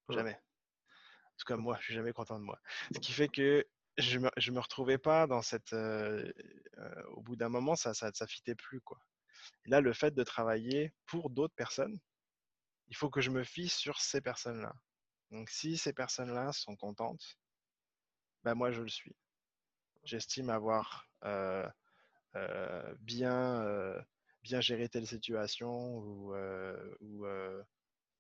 Jamais. 0.10 0.36
En 0.36 1.38
tout 1.38 1.46
cas, 1.48 1.56
moi, 1.56 1.78
je 1.80 1.86
suis 1.86 1.94
jamais 1.94 2.12
content 2.12 2.38
de 2.40 2.44
moi. 2.44 2.60
Ce 2.94 3.00
qui 3.00 3.14
fait 3.14 3.30
que 3.30 3.66
je 3.98 4.20
me, 4.20 4.30
me 4.52 4.60
retrouvais 4.60 4.98
pas 4.98 5.28
dans 5.28 5.42
cette. 5.42 5.72
Euh, 5.72 6.30
euh, 6.78 7.04
au 7.12 7.22
bout 7.22 7.38
d'un 7.38 7.50
moment, 7.50 7.78
ça, 7.78 7.94
ça, 7.94 8.12
ça 8.14 8.28
fitait 8.28 8.56
plus 8.56 8.82
quoi. 8.82 9.00
Et 9.66 9.70
là, 9.70 9.80
le 9.80 9.94
fait 9.94 10.12
de 10.12 10.24
travailler 10.24 10.94
pour 11.06 11.30
d'autres 11.30 11.56
personnes, 11.56 11.98
il 12.90 12.98
faut 12.98 13.10
que 13.10 13.22
je 13.22 13.30
me 13.32 13.46
fie 13.46 13.70
sur 13.70 14.02
ces 14.02 14.20
personnes-là. 14.20 14.74
Donc, 15.32 15.50
si 15.50 15.78
ces 15.78 15.94
personnes-là 15.94 16.52
sont 16.52 16.76
contentes, 16.76 17.38
ben 18.44 18.56
moi, 18.56 18.72
je 18.72 18.82
le 18.82 18.90
suis. 18.90 19.16
J'estime 20.04 20.50
avoir 20.50 21.08
euh, 21.24 21.68
bien, 23.00 23.66
bien 24.42 24.62
géré 24.62 24.90
telle 24.90 25.08
situation 25.08 25.98
ou, 25.98 26.36
ou, 27.00 27.26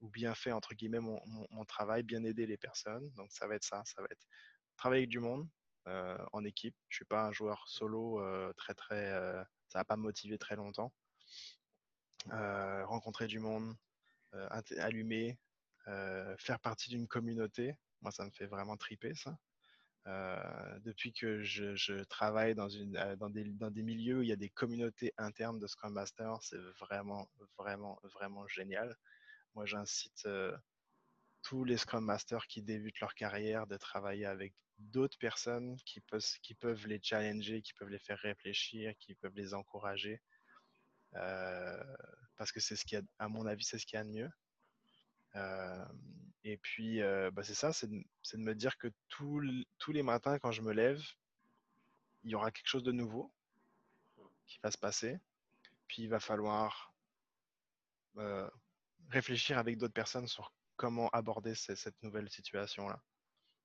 ou, 0.02 0.10
bien 0.10 0.34
fait, 0.36 0.52
entre 0.52 0.74
guillemets, 0.76 1.00
mon, 1.00 1.66
travail, 1.66 2.04
bien 2.04 2.24
aider 2.24 2.46
les 2.46 2.58
personnes. 2.58 3.10
Donc, 3.12 3.32
ça 3.32 3.48
va 3.48 3.56
être 3.56 3.64
ça. 3.64 3.84
Ça 3.86 4.02
va 4.02 4.08
être 4.12 4.26
travailler 4.76 5.02
avec 5.02 5.10
du 5.10 5.20
monde, 5.20 5.48
euh, 5.88 6.18
en 6.32 6.46
équipe. 6.46 6.76
Je 6.88 6.98
suis 6.98 7.06
pas 7.06 7.26
un 7.26 7.34
joueur 7.34 7.68
solo 7.68 8.22
euh, 8.22 8.54
très 8.54 8.74
très. 8.74 9.12
Euh, 9.12 9.44
ça 9.68 9.80
va 9.80 9.86
pas 9.86 9.98
me 9.98 10.04
motiver 10.04 10.38
très 10.38 10.56
longtemps. 10.56 10.94
rencontrer 12.30 13.28
du 13.28 13.40
monde, 13.40 13.76
allumer, 14.78 15.38
faire 16.38 16.60
partie 16.62 16.90
d'une 16.90 17.08
communauté. 17.08 17.76
Moi, 18.02 18.12
ça 18.12 18.26
me 18.26 18.32
fait 18.32 18.46
vraiment 18.46 18.78
triper 18.78 19.14
ça. 19.14 19.38
Depuis 20.06 21.14
que 21.14 21.42
je, 21.44 22.04
travaille 22.04 22.56
dans, 22.56 22.70
une, 22.70 22.92
dans, 23.18 23.30
des, 23.30 23.84
milieux 23.84 24.20
où 24.20 24.22
il 24.22 24.30
y 24.30 24.34
a 24.34 24.38
des 24.38 24.50
communautés 24.50 25.14
internes 25.18 25.60
de 25.60 25.68
Scrum 25.68 25.94
Master, 25.94 26.38
c'est 26.42 26.60
vraiment, 26.80 27.30
vraiment, 27.58 28.00
vraiment 28.14 28.48
génial. 28.48 28.96
Moi, 29.56 29.66
j'incite 29.66 30.28
tous 31.44 31.64
les 31.64 31.78
Scrum 31.78 32.06
Masters 32.06 32.48
qui 32.48 32.62
débutent 32.62 33.00
leur 33.00 33.14
carrière 33.14 33.68
de 33.68 33.78
travailler 33.78 34.26
avec 34.26 34.54
d'autres 34.78 35.18
personnes 35.18 35.78
qui 35.86 36.02
peuvent, 36.56 36.88
les 36.88 37.00
challenger, 37.02 37.62
qui 37.62 37.74
peuvent 37.74 37.90
les 37.90 38.00
faire 38.00 38.18
réfléchir, 38.20 38.94
qui 39.00 39.16
peuvent 39.16 39.36
les 39.36 39.54
encourager. 39.54 40.22
Euh, 41.16 41.84
parce 42.38 42.52
que 42.52 42.60
c'est 42.60 42.76
ce 42.76 42.86
qui 42.86 42.96
a, 42.96 43.02
à 43.20 43.28
mon 43.28 43.46
avis, 43.46 43.64
c'est 43.64 43.78
ce 43.78 43.86
qu'il 43.86 43.98
y 43.98 44.00
a 44.00 44.04
de 44.04 44.10
mieux. 44.10 44.30
Euh, 45.36 45.86
et 46.44 46.58
puis, 46.58 47.02
euh, 47.02 47.32
bah, 47.32 47.44
c'est 47.44 47.54
ça, 47.54 47.74
c'est 47.74 47.90
de, 47.90 47.98
de, 48.34 48.38
me 48.38 48.54
dire 48.54 48.78
que 48.78 48.88
tous 49.08 49.40
les 49.40 50.04
matins, 50.04 50.38
quand 50.40 50.52
je 50.52 50.62
me 50.62 50.74
lève, 50.74 51.02
il 52.24 52.32
y 52.32 52.36
aura 52.36 52.52
quelque 52.52 52.68
chose 52.68 52.84
de 52.84 52.92
nouveau 52.92 53.32
qui 54.46 54.60
va 54.62 54.72
se 54.72 54.78
passer. 54.78 55.20
Puis, 55.88 56.04
il 56.04 56.10
va 56.10 56.20
falloir 56.20 56.94
réfléchir 59.10 59.58
avec 59.58 59.78
d'autres 59.78 59.94
personnes 59.94 60.28
sur 60.28 60.54
comment 60.76 61.10
aborder 61.10 61.56
cette 61.56 62.02
nouvelle 62.04 62.30
situation-là. 62.30 63.00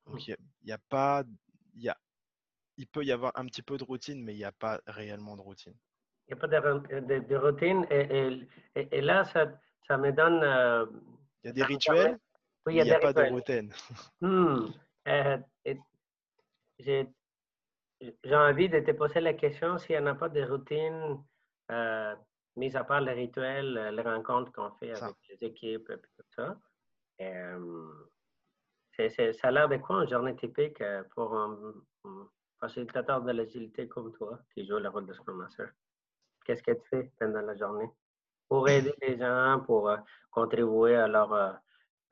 Donc, 0.07 0.26
il 0.26 0.37
y, 0.64 0.72
a 0.72 0.78
pas. 0.88 1.22
Y 1.74 1.88
a, 1.88 1.98
il 2.76 2.87
peut 2.87 3.04
y 3.04 3.12
avoir 3.12 3.33
un 3.35 3.44
petit 3.46 3.62
peu 3.62 3.76
de 3.76 3.85
routine, 3.85 4.22
mais 4.22 4.35
il 4.35 4.38
n'y 4.38 4.44
a 4.44 4.52
pas 4.52 4.81
réellement 4.87 5.37
de 5.37 5.42
routine. 5.42 5.74
Il 6.28 6.35
n'y 6.35 6.38
a 6.38 6.40
pas 6.40 6.48
de, 6.48 7.18
de, 7.18 7.37
routine. 7.37 7.87
Et, 7.90 8.46
et, 8.74 9.00
là, 9.00 9.24
ça, 9.24 9.46
ça, 9.87 9.98
me 9.98 10.12
donne. 10.12 10.42
Euh, 11.44 11.44
il 11.44 11.46
y 11.46 11.51
a 11.51 11.53
des 11.53 11.62
rituels, 11.64 12.18
oui, 12.66 12.77
il 12.77 12.83
n'y 12.83 12.90
a, 12.90 12.98
pas 12.98 13.12
de 13.12 13.31
routine. 13.31 13.72
Hmm. 14.20 14.66
Euh, 15.09 15.38
j'ai 16.81 18.35
envie 18.35 18.68
de 18.68 18.81
te 18.81 18.92
poser 18.92 19.20
la 19.20 19.35
question 19.35 19.79
s'il 19.79 19.96
n'y 19.96 20.03
en 20.03 20.07
a 20.07 20.14
pas 20.14 20.29
de 20.29 20.42
routine, 20.42 21.22
euh, 21.70 22.14
mis 22.57 22.77
à 22.77 22.85
part 22.85 23.01
les 23.01 23.12
rituels, 23.12 23.94
les 23.94 24.03
rencontres 24.03 24.53
qu'on 24.53 24.70
fait 24.72 24.92
avec 24.92 25.16
les 25.29 25.48
équipes 25.48 25.90
et 25.90 25.98
tout 25.98 26.22
ça 26.37 26.57
ça 28.98 29.48
a 29.48 29.51
l'air 29.51 29.68
de 29.68 29.77
quoi 29.77 30.03
une 30.03 30.09
journée 30.09 30.37
typique 30.37 30.81
euh, 30.81 31.03
pour 31.14 31.35
un, 31.35 31.74
facilitateur 32.61 33.22
de 33.22 33.31
l'agilité 33.31 33.87
comme 33.87 34.12
toi 34.12 34.40
qui 34.53 34.66
joue 34.66 34.79
le 34.79 34.88
rôle 34.88 35.07
de 35.07 35.12
Scrum 35.12 35.37
Master? 35.37 35.70
Qu'est-ce 36.44 36.62
que 36.62 36.72
tu 36.72 36.88
fais 36.88 37.12
pendant 37.20 37.42
la 37.42 37.55
journée? 37.57 37.88
Pour 38.48 38.68
aider 38.68 38.94
les 39.02 39.18
gens, 39.18 39.62
pour 39.66 39.88
euh, 39.88 39.96
contribuer 40.30 40.96
à 40.96 41.06
leur 41.06 41.32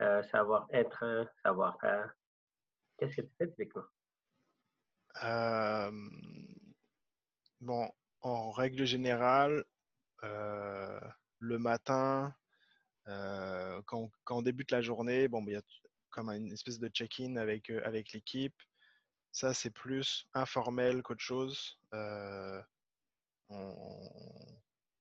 euh, 0.01 0.23
savoir-être, 0.31 1.27
savoir-faire? 1.43 2.13
Qu'est-ce 2.97 3.17
que 3.17 3.21
tu 3.21 3.33
fais 3.37 3.47
typiquement? 3.47 3.83
bon, 7.59 7.89
en 8.21 8.51
règle 8.51 8.85
générale, 8.85 9.63
le 10.21 11.57
matin, 11.57 12.35
quand, 13.05 14.11
on 14.29 14.41
débute 14.43 14.69
la 14.71 14.81
journée, 14.81 15.27
bon, 15.27 15.41
ben, 15.41 15.51
il 15.51 15.53
y 15.55 15.57
a 15.57 15.63
comme 16.17 16.29
une 16.29 16.51
espèce 16.51 16.79
de 16.79 16.87
check-in 16.89 17.35
avec, 17.35 17.69
euh, 17.69 17.79
avec 17.85 18.11
l'équipe. 18.11 18.59
Ça, 19.31 19.53
c'est 19.53 19.69
plus 19.69 20.27
informel 20.33 21.03
qu'autre 21.03 21.21
chose. 21.21 21.77
Euh, 21.93 22.59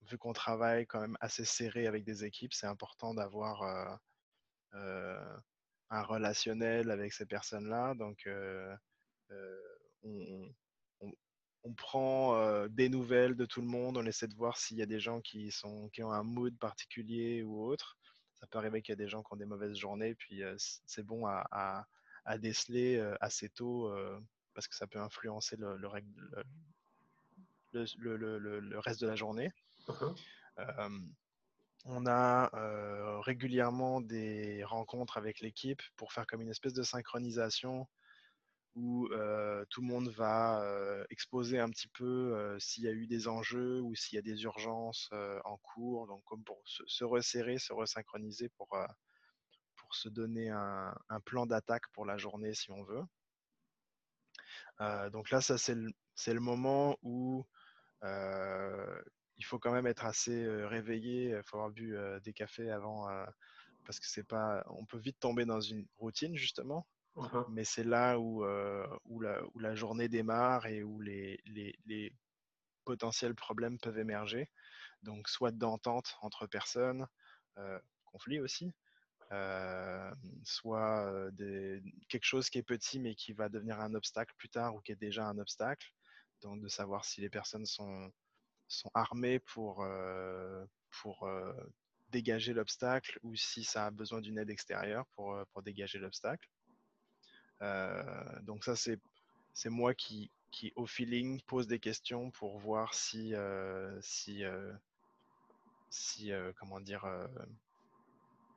vu 0.08 0.18
qu'on 0.18 0.32
travaille 0.32 0.86
quand 0.86 1.00
même 1.00 1.16
assez 1.20 1.44
serré 1.44 1.86
avec 1.86 2.04
des 2.04 2.24
équipes, 2.24 2.52
c'est 2.52 2.66
important 2.66 3.14
d'avoir 3.14 3.98
euh, 4.74 5.36
un 5.90 6.02
relationnel 6.02 6.90
avec 6.90 7.12
ces 7.12 7.26
personnes-là. 7.26 7.94
Donc, 7.94 8.28
on, 10.02 10.48
on, 11.64 11.74
prend 11.74 12.66
des 12.68 12.88
nouvelles 12.88 13.34
de 13.34 13.44
tout 13.44 13.60
le 13.60 13.66
monde, 13.66 13.96
on 13.96 14.06
essaie 14.06 14.28
de 14.28 14.34
voir 14.36 14.56
s'il 14.56 14.76
y 14.78 14.82
a 14.82 14.86
des 14.86 15.00
gens 15.00 15.20
qui, 15.20 15.50
sont, 15.50 15.88
qui 15.90 16.02
ont 16.02 16.12
un 16.12 16.22
mood 16.22 16.56
particulier 16.58 17.42
ou 17.42 17.60
autre 17.64 17.98
ça 18.40 18.46
peut 18.46 18.58
arriver 18.58 18.82
qu'il 18.82 18.92
y 18.92 18.94
a 18.94 18.96
des 18.96 19.08
gens 19.08 19.22
qui 19.22 19.32
ont 19.32 19.36
des 19.36 19.46
mauvaises 19.46 19.76
journées, 19.76 20.14
puis 20.14 20.42
c'est 20.86 21.04
bon 21.04 21.26
à, 21.26 21.86
déceler 22.38 22.98
assez 23.20 23.48
tôt 23.48 23.92
parce 24.54 24.68
que 24.68 24.74
ça 24.74 24.86
peut 24.86 25.00
influencer 25.00 25.56
le, 25.56 25.86
reste 28.78 29.00
de 29.00 29.06
la 29.06 29.16
journée. 29.16 29.50
Mmh 29.88 31.14
on 31.88 32.04
a 32.06 32.50
régulièrement 33.20 34.00
des 34.00 34.64
rencontres 34.64 35.18
avec 35.18 35.40
l'équipe 35.40 35.80
pour 35.96 36.12
faire 36.12 36.26
comme 36.26 36.42
une 36.42 36.50
espèce 36.50 36.72
de 36.72 36.82
synchronisation 36.82 37.86
où 38.74 39.08
tout 39.70 39.80
le 39.80 39.86
monde 39.86 40.08
va 40.08 40.62
exposer 41.10 41.58
un 41.58 41.70
petit 41.70 41.88
peu 41.88 42.56
s'il 42.58 42.84
y 42.84 42.88
a 42.88 42.92
eu 42.92 43.06
des 43.06 43.28
enjeux 43.28 43.80
ou 43.80 43.94
s'il 43.94 44.16
y 44.16 44.18
a 44.18 44.22
des 44.22 44.42
urgences 44.42 45.10
en 45.44 45.56
cours, 45.58 46.06
donc 46.08 46.22
comme 46.24 46.42
pour 46.44 46.60
se, 46.64 47.04
resserrer, 47.04 47.58
se 47.58 47.72
resynchroniser 47.72 48.48
pour, 48.50 48.68
pour 49.76 49.94
se 49.94 50.08
donner 50.08 50.50
un, 50.50 50.94
plan 51.24 51.46
d'attaque 51.46 51.88
pour 51.92 52.04
la 52.04 52.16
journée 52.16 52.52
si 52.52 52.70
on 52.72 52.82
veut. 52.82 53.04
donc 55.10 55.30
là, 55.30 55.40
ça 55.40 55.56
c'est 55.56 55.74
le, 56.34 56.40
moment 56.40 56.98
où 57.02 57.46
il 59.38 59.44
faut 59.44 59.58
quand 59.58 59.72
même 59.72 59.86
être 59.86 60.04
assez 60.04 60.46
réveillé. 60.64 61.30
Il 61.30 61.42
faut 61.44 61.56
avoir 61.56 61.70
bu 61.70 61.96
des 62.22 62.32
cafés 62.32 62.70
avant, 62.70 63.08
parce 63.84 64.00
que 64.00 64.06
c'est 64.06 64.26
pas. 64.26 64.64
On 64.68 64.84
peut 64.84 64.98
vite 64.98 65.18
tomber 65.20 65.44
dans 65.44 65.60
une 65.60 65.86
routine 65.98 66.36
justement. 66.36 66.86
Mmh 67.16 67.44
mais 67.48 67.64
c'est 67.64 67.84
là 67.84 68.18
où, 68.18 68.44
où, 69.06 69.20
la, 69.20 69.42
où, 69.54 69.58
la, 69.58 69.74
journée 69.74 70.06
démarre 70.06 70.66
et 70.66 70.82
où 70.82 71.00
les, 71.00 71.40
les, 71.46 71.74
les 71.86 72.12
potentiels 72.84 73.34
problèmes 73.34 73.78
peuvent 73.78 73.98
émerger. 73.98 74.48
Donc, 75.02 75.28
soit 75.28 75.50
d'entente 75.50 76.16
entre 76.22 76.46
personnes, 76.46 77.06
euh, 77.58 77.78
conflit 78.06 78.40
aussi, 78.40 78.72
euh, 79.32 80.10
soit 80.44 81.30
des, 81.32 81.82
quelque 82.08 82.24
chose 82.24 82.48
qui 82.48 82.58
est 82.58 82.62
petit 82.62 82.98
mais 82.98 83.14
qui 83.14 83.32
va 83.32 83.48
devenir 83.48 83.80
un 83.80 83.94
obstacle 83.94 84.34
plus 84.38 84.48
tard 84.48 84.74
ou 84.74 84.80
qui 84.80 84.92
est 84.92 84.96
déjà 84.96 85.26
un 85.26 85.38
obstacle. 85.38 85.92
Donc, 86.42 86.60
de 86.60 86.68
savoir 86.68 87.04
si 87.04 87.20
les 87.20 87.30
personnes 87.30 87.66
sont, 87.66 88.10
sont 88.68 88.90
armées 88.94 89.38
pour, 89.38 89.86
pour 91.02 91.28
dégager 92.10 92.52
l'obstacle 92.52 93.18
ou 93.22 93.34
si 93.34 93.64
ça 93.64 93.86
a 93.86 93.90
besoin 93.90 94.20
d'une 94.20 94.38
aide 94.38 94.50
extérieure 94.50 95.06
pour, 95.14 95.38
pour 95.52 95.62
dégager 95.62 95.98
l'obstacle. 95.98 96.48
donc, 98.42 98.64
ça, 98.64 98.76
c'est 98.76 99.00
c'est 99.56 99.70
moi 99.70 99.94
qui, 99.94 100.30
qui, 100.50 100.70
au 100.76 100.86
feeling, 100.86 101.40
pose 101.46 101.66
des 101.66 101.78
questions 101.78 102.30
pour 102.30 102.58
voir 102.58 102.92
si, 102.92 103.32
si, 104.02 104.44
si 105.88 106.30
comment 106.58 106.80
dire, 106.80 107.06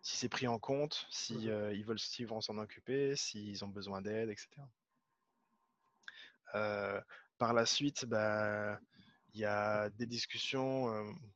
si 0.01 0.17
c'est 0.17 0.29
pris 0.29 0.47
en 0.47 0.59
compte, 0.59 1.07
si 1.09 1.47
mmh 1.47 1.71
ils 1.73 1.85
veulent, 1.85 1.99
s'ils 1.99 2.27
vont 2.27 2.41
s'en 2.41 2.57
occuper, 2.57 3.15
s'ils 3.15 3.63
ont 3.63 3.69
besoin 3.69 4.01
d'aide, 4.01 4.29
etc. 4.29 4.49
par 7.37 7.53
la 7.53 7.65
suite, 7.65 8.05
bah, 8.05 8.79
il 9.33 9.41
y 9.41 9.45
a 9.45 9.89
des 9.91 10.05
discussions. 10.05 10.87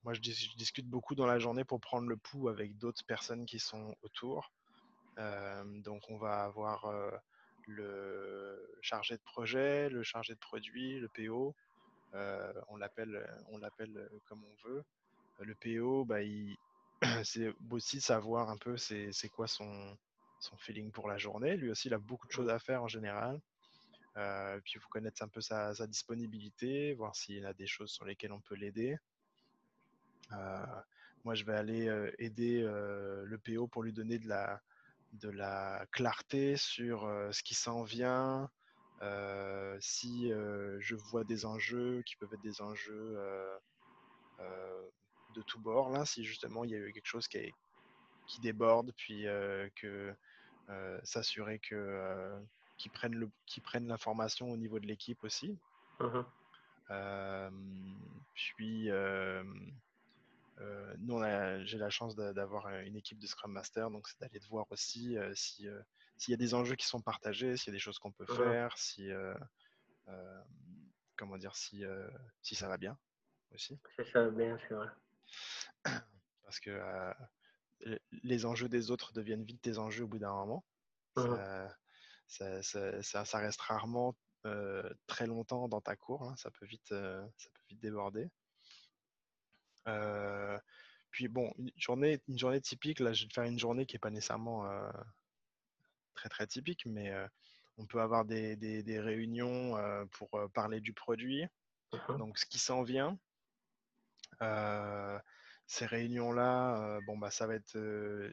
moi, 0.03 0.13
je, 0.13 0.21
discute 0.21 0.87
beaucoup 0.87 1.15
dans 1.15 1.25
la 1.25 1.39
journée 1.39 1.63
pour 1.63 1.79
prendre 1.79 2.07
le 2.07 2.17
pouls 2.17 2.49
avec 2.49 2.77
d'autres 2.77 3.05
personnes 3.05 3.45
qui 3.45 3.59
sont 3.59 3.95
autour. 4.01 4.51
donc, 5.17 6.03
on 6.09 6.17
va 6.17 6.43
avoir 6.43 6.91
le 7.67 8.77
chargé 8.81 9.15
de 9.15 9.21
projet, 9.23 9.89
le 9.89 10.03
chargé 10.03 10.33
de 10.33 10.39
produit, 10.39 10.99
le 10.99 11.09
PO. 11.09 11.55
on 12.13 12.77
l'appelle, 12.77 13.25
on 13.49 13.57
l'appelle 13.57 14.09
comme 14.25 14.43
on 14.43 14.69
veut. 14.69 14.83
Le 15.39 15.55
PO, 15.55 16.05
bah, 16.05 16.19
c'est 17.23 17.53
aussi 17.69 18.01
savoir 18.01 18.49
un 18.49 18.57
peu 18.57 18.77
c'est, 18.77 19.29
quoi 19.29 19.47
son, 19.47 19.97
son 20.39 20.57
feeling 20.57 20.91
pour 20.91 21.07
la 21.09 21.17
journée. 21.17 21.55
Lui 21.55 21.71
aussi, 21.71 21.87
il 21.87 21.93
a 21.93 21.99
beaucoup 21.99 22.27
de 22.27 22.31
choses 22.31 22.49
à 22.49 22.59
faire 22.59 22.83
en 22.83 22.87
général. 22.87 23.39
Euh, 24.17 24.59
puis, 24.63 24.73
il 24.75 24.79
faut 24.79 24.89
connaître 24.89 25.23
un 25.23 25.27
peu 25.27 25.41
sa, 25.41 25.73
disponibilité, 25.87 26.93
voir 26.93 27.15
s'il 27.15 27.45
a 27.45 27.53
des 27.53 27.67
choses 27.67 27.91
sur 27.91 28.05
lesquelles 28.05 28.31
on 28.31 28.41
peut 28.41 28.55
l'aider. 28.55 28.97
Euh, 30.31 30.65
moi, 31.23 31.35
je 31.35 31.43
vais 31.45 31.55
aller 31.55 32.11
aider 32.19 32.61
le 32.61 33.37
PO 33.37 33.67
pour 33.67 33.83
lui 33.83 33.93
donner 33.93 34.19
de 34.19 34.27
la, 35.29 35.85
clarté 35.91 36.57
sur 36.57 37.01
ce 37.31 37.43
qui 37.43 37.55
s'en 37.55 37.83
vient, 37.83 38.49
si 39.79 40.29
je 40.29 40.95
vois 40.95 41.23
des 41.23 41.45
enjeux 41.45 42.03
qui 42.05 42.15
peuvent 42.17 42.33
être 42.33 42.41
des 42.41 42.61
enjeux 42.61 43.17
de 44.39 45.41
tous 45.43 45.59
bords, 45.59 46.05
si 46.05 46.23
justement 46.23 46.63
il 46.63 46.71
y 46.71 46.75
a 46.75 46.77
eu 46.77 46.91
quelque 46.91 47.07
chose 47.07 47.27
qui, 47.27 47.53
déborde, 48.41 48.91
puis 48.97 49.25
s'assurer 51.03 51.59
que 51.59 52.37
qu'ils 52.83 52.91
prennent 52.91 53.15
le 53.15 53.31
prennent 53.63 53.87
l'information 53.87 54.51
au 54.51 54.57
niveau 54.57 54.79
de 54.79 54.85
l'équipe 54.87 55.23
aussi. 55.23 55.57
Mmh 55.99 56.21
puis 58.33 58.89
nous, 60.99 61.19
j'ai 61.63 61.77
la 61.77 61.89
chance 61.89 62.15
d'avoir 62.15 62.69
une 62.69 62.95
équipe 62.97 63.17
de 63.19 63.25
Scrum 63.25 63.51
Master, 63.51 63.89
donc 63.89 64.07
c'est 64.07 64.19
d'aller 64.19 64.39
de 64.39 64.45
voir 64.45 64.65
aussi 64.69 65.17
si 65.33 65.67
s'il 66.17 66.31
y 66.31 66.33
a 66.33 66.37
des 66.37 66.53
enjeux 66.53 66.75
qui 66.75 66.85
sont 66.85 67.01
partagés, 67.01 67.57
s'il 67.57 67.71
y 67.71 67.73
a 67.73 67.77
des 67.77 67.79
choses 67.79 67.97
qu'on 67.97 68.11
peut 68.11 68.25
mmh 68.29 68.35
faire, 68.35 68.77
si 68.77 69.09
comment 71.15 71.37
dire, 71.37 71.55
si 71.55 71.83
si 72.41 72.55
ça 72.55 72.67
va 72.67 72.77
bien 72.77 72.97
aussi. 73.53 73.79
Si 73.97 74.11
ça 74.11 74.25
va 74.25 74.29
bien, 74.29 74.57
c'est 74.67 74.75
vrai. 74.75 74.89
Parce 76.43 76.59
que 76.59 76.79
les 78.11 78.45
enjeux 78.45 78.69
des 78.69 78.91
autres 78.91 79.13
deviennent 79.13 79.45
vite 79.45 79.61
tes 79.61 79.77
enjeux 79.79 80.03
au 80.03 80.07
bout 80.07 80.19
d'un 80.19 80.33
moment. 80.33 80.63
Ça, 81.15 81.75
ça, 82.33 83.37
reste 83.37 83.61
rarement 83.61 84.15
très 85.07 85.27
longtemps 85.27 85.67
dans 85.67 85.81
ta 85.81 85.95
cour. 85.95 86.23
Hein. 86.23 86.35
Ça, 86.37 86.51
peut 86.51 86.65
vite, 86.65 86.89
ça 86.89 87.49
peut 87.53 87.63
vite 87.69 87.79
déborder. 87.79 88.29
puis 91.11 91.27
bon, 91.27 91.53
une 91.57 91.71
journée, 91.77 92.21
une 92.27 92.39
journée 92.39 92.61
typique, 92.61 92.99
là 92.99 93.13
je 93.13 93.23
vais 93.25 93.33
faire 93.33 93.43
une 93.43 93.59
journée 93.59 93.85
qui 93.85 93.95
n'est 93.95 93.99
pas 93.99 94.09
nécessairement 94.09 94.67
très 96.15 96.29
très 96.29 96.47
typique, 96.47 96.85
mais 96.85 97.13
on 97.77 97.85
peut 97.85 98.01
avoir 98.01 98.25
des, 98.25 98.55
des, 98.55 98.99
réunions 98.99 99.77
pour 100.11 100.29
parler 100.53 100.79
du 100.81 100.93
produit, 100.93 101.45
donc 102.17 102.37
ce 102.37 102.45
qui 102.45 102.59
s'en 102.59 102.83
vient. 102.83 103.17
ces 105.67 105.85
réunions-là, 105.85 106.99
bon, 107.05 107.17
bah, 107.17 107.31
ça 107.31 107.47
va 107.47 107.55
être, 107.55 107.77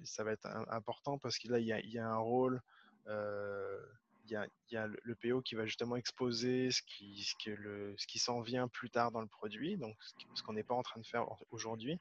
ça 0.05 0.25
va 0.25 0.33
être 0.33 0.47
important 0.69 1.19
parce 1.19 1.39
que 1.39 1.49
là, 1.49 1.59
il 1.59 1.67
y 1.67 1.73
a, 1.73 1.81
y 1.81 1.99
a, 1.99 2.07
un 2.07 2.19
rôle 2.19 2.61
il 3.07 4.47
y, 4.71 4.77
a, 4.77 4.87
le 4.87 5.15
PO 5.17 5.43
qui 5.43 5.55
va 5.55 5.67
justement 5.67 5.97
exposer 5.97 6.71
ce 6.71 6.83
qui, 6.83 7.23
ce 7.23 7.51
le, 7.51 7.95
ce 7.99 8.07
qui 8.07 8.19
s'en 8.19 8.41
vient 8.41 8.69
plus 8.69 8.91
tard 8.91 9.11
dans 9.11 9.21
le 9.21 9.27
produit, 9.27 9.77
donc 9.77 9.97
ce 10.35 10.43
qu'on 10.43 10.53
n'est 10.53 10.63
pas 10.63 10.75
en 10.75 10.83
train 10.83 11.01
de 11.01 11.07
faire 11.07 11.27
aujourd'hui. 11.51 11.99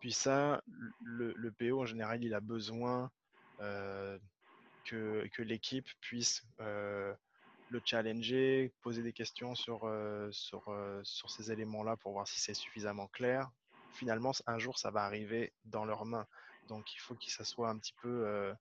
Puis 0.00 0.12
ça, 0.12 0.62
le, 1.04 1.50
PO 1.52 1.82
en 1.82 1.86
général, 1.86 2.24
il 2.24 2.34
a 2.34 2.40
besoin 2.40 3.10
que, 3.58 5.26
que 5.32 5.42
l'équipe 5.42 5.88
puisse 6.00 6.42
le 6.58 7.80
challenger, 7.84 8.72
poser 8.82 9.02
des 9.02 9.12
questions 9.12 9.54
sur, 9.54 9.88
sur, 10.32 10.74
sur 11.04 11.30
ces 11.30 11.52
éléments-là 11.52 11.96
pour 11.96 12.12
voir 12.12 12.26
si 12.26 12.40
c'est 12.40 12.54
suffisamment 12.54 13.06
clair. 13.08 13.50
Finalement, 13.92 14.32
un 14.46 14.58
jour, 14.58 14.78
ça 14.78 14.90
va 14.90 15.04
arriver 15.04 15.52
dans 15.66 15.84
leurs 15.84 16.06
mains. 16.06 16.26
Donc, 16.68 16.94
il 16.94 16.98
faut 16.98 17.14
que 17.14 17.30
ça 17.30 17.44
soit 17.44 17.68
un 17.68 17.78
petit 17.78 17.94
peu 18.00 18.54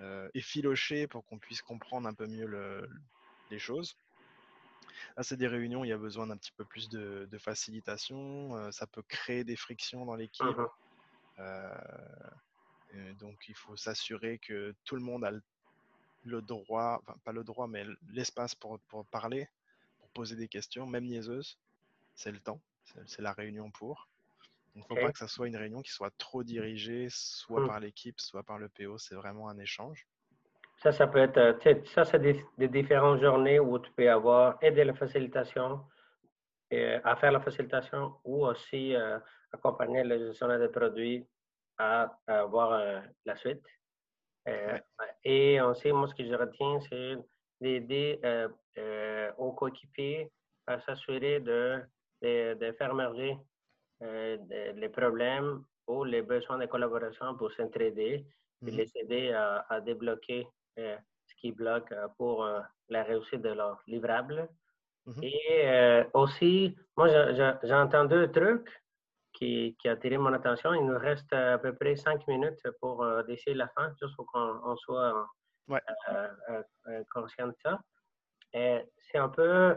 euh, 0.00 0.28
effiloché 0.34 1.06
pour 1.06 1.24
qu'on 1.24 1.38
puisse 1.38 1.62
comprendre 1.62 2.08
un 2.08 2.14
peu 2.14 2.26
mieux 2.26 2.88
les 3.50 3.58
choses. 3.58 3.96
Là, 5.16 5.22
c'est 5.22 5.36
des 5.36 5.46
réunions, 5.46 5.82
où 5.82 5.84
il 5.84 5.88
y 5.88 5.92
a 5.92 5.98
besoin 5.98 6.26
d'un 6.26 6.36
petit 6.36 6.52
peu 6.52 6.64
plus 6.64 6.88
de, 6.88 7.28
facilitation. 7.38 8.56
Euh, 8.56 8.70
ça 8.70 8.86
peut 8.86 9.02
créer 9.02 9.44
des 9.44 9.56
frictions 9.56 10.04
dans 10.04 10.16
l'équipe. 10.16 10.44
Mmh 10.46 10.68
euh, 11.40 13.12
donc, 13.18 13.48
il 13.48 13.56
faut 13.56 13.76
s'assurer 13.76 14.38
que 14.38 14.72
tout 14.84 14.94
le 14.94 15.02
monde 15.02 15.24
a 15.24 15.32
le, 16.22 16.42
droit, 16.42 17.00
enfin, 17.02 17.18
pas 17.24 17.32
le 17.32 17.42
droit, 17.42 17.66
mais 17.66 17.84
l'espace 18.12 18.54
pour, 18.54 18.78
parler, 19.10 19.48
pour 19.98 20.08
poser 20.10 20.36
des 20.36 20.46
questions, 20.46 20.86
même 20.86 21.04
niaiseuse. 21.04 21.58
C'est 22.14 22.30
le 22.30 22.38
temps, 22.38 22.60
c'est 23.06 23.20
la 23.20 23.32
réunion 23.32 23.72
pour. 23.72 24.08
Il 24.74 24.80
ne 24.80 24.84
faut 24.84 24.94
pas 24.96 25.12
que 25.12 25.18
ça 25.18 25.28
soit 25.28 25.46
une 25.46 25.56
réunion 25.56 25.82
qui 25.82 25.92
soit 25.92 26.12
trop 26.18 26.42
dirigée, 26.42 27.06
soit 27.10 27.60
mmh. 27.60 27.68
par 27.68 27.80
l'équipe, 27.80 28.20
soit 28.20 28.42
par 28.42 28.58
le 28.58 28.68
PO. 28.68 28.98
C'est 28.98 29.14
vraiment 29.14 29.48
un 29.48 29.58
échange. 29.58 30.06
Ça, 30.82 30.90
ça 30.90 31.06
peut 31.06 31.20
être, 31.20 31.38
euh, 31.38 31.84
ça, 31.94 32.04
c'est 32.04 32.18
des, 32.18 32.68
différentes 32.68 33.20
journées 33.20 33.60
où 33.60 33.78
tu 33.78 33.90
peux 33.92 34.10
avoir 34.10 34.58
aidé 34.60 34.84
la 34.84 34.94
facilitation, 34.94 35.80
euh, 36.72 37.00
à 37.04 37.16
faire 37.16 37.30
la 37.30 37.40
facilitation 37.40 38.16
ou 38.24 38.44
aussi 38.44 38.94
euh, 38.94 39.18
accompagner 39.52 40.02
le 40.02 40.18
gestionnaire 40.26 40.58
de 40.58 40.66
produits 40.66 41.24
à, 41.78 42.18
avoir 42.26 43.02
la 43.24 43.36
suite. 43.36 43.64
Et 45.24 45.60
aussi, 45.60 45.90
moi, 45.92 46.06
ce 46.08 46.14
que 46.14 46.24
je 46.24 46.34
retiens, 46.34 46.80
c'est 46.88 47.16
d'aider 47.60 48.20
aux 49.38 49.52
coéquipiers 49.52 50.30
à 50.66 50.80
s'assurer 50.80 51.40
de, 51.40 51.80
de, 52.22 52.72
faire 52.78 52.90
émerger 52.90 53.32
euh, 53.32 53.53
les 54.00 54.88
problèmes 54.88 55.64
ou 55.86 56.04
les 56.04 56.22
besoins 56.22 56.58
de 56.58 56.66
collaboration 56.66 57.36
pour 57.36 57.52
s'entraider 57.52 58.26
et 58.66 58.70
mhm. 58.70 58.76
les 58.76 58.90
aider 58.96 59.32
à, 59.32 59.80
débloquer 59.80 60.46
euh, 60.78 60.96
ce 61.26 61.34
qui 61.36 61.52
bloque 61.52 61.92
euh, 61.92 62.08
pour 62.16 62.48
la 62.88 63.02
réussite 63.02 63.42
de 63.42 63.50
leur 63.50 63.82
livrable. 63.86 64.48
Mhm. 65.06 65.22
Et 65.22 66.04
aussi, 66.14 66.76
moi, 66.96 67.08
j'ai 67.08 67.74
entendu 67.74 68.14
deux 68.14 68.30
trucs 68.30 68.82
qui, 69.34 69.76
qui 69.78 69.88
ont 69.88 69.92
attiré 69.92 70.16
mon 70.16 70.32
attention. 70.32 70.72
Il 70.72 70.86
nous 70.86 70.98
reste 70.98 71.32
à 71.32 71.58
peu 71.58 71.74
près 71.74 71.96
cinq 71.96 72.26
minutes 72.26 72.62
pour 72.80 73.06
décider 73.24 73.54
la 73.54 73.68
fin, 73.68 73.92
juste 74.00 74.16
pour 74.16 74.26
qu'on 74.26 74.76
soit 74.76 75.28
conscient 77.12 77.48
de 77.48 77.56
ça. 77.62 77.80
C'est 78.52 79.18
un 79.18 79.28
peu 79.28 79.76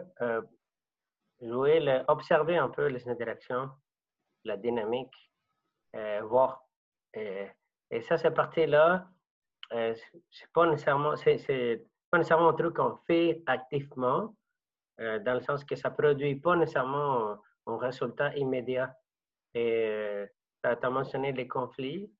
jouer, 1.41 2.03
observer 2.07 2.57
un 2.57 2.69
peu 2.69 2.87
les 2.87 3.07
interactions 3.09 3.69
la 4.47 4.57
dynamique, 4.57 5.13
euh, 5.95 6.21
voir. 6.23 6.65
Euh, 7.15 7.47
et 7.91 8.01
ça, 8.01 8.17
cette 8.17 8.33
partie-là, 8.33 9.07
euh, 9.73 9.95
c'est 10.31 10.51
pas 10.51 10.65
nécessairement, 10.67 11.15
c'est, 11.15 11.85
pas 12.09 12.17
nécessairement 12.17 12.49
un 12.49 12.53
truc 12.53 12.75
qu'on 12.75 12.97
fait 13.07 13.43
activement, 13.45 14.35
dans 14.99 15.35
le 15.35 15.41
sens 15.41 15.63
que 15.63 15.75
ça 15.75 15.91
produit 15.91 16.37
pas 16.37 16.55
nécessairement 16.55 17.37
un 17.67 17.77
résultat 17.77 18.35
immédiat. 18.35 18.95
Et 19.53 20.25
tu 20.63 20.69
as, 20.69 20.89
mentionné 20.89 21.31
les 21.33 21.47
conflits. 21.47 22.11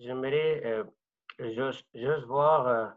J'aimerais 0.00 0.84
juste, 1.38 1.86
juste, 1.92 2.24
voir 2.24 2.96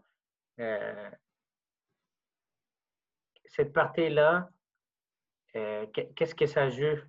cette 3.47 3.73
partie-là, 3.73 4.49
qu'est-ce 5.53 6.35
que 6.35 6.45
ça 6.45 6.69
joue? 6.69 7.01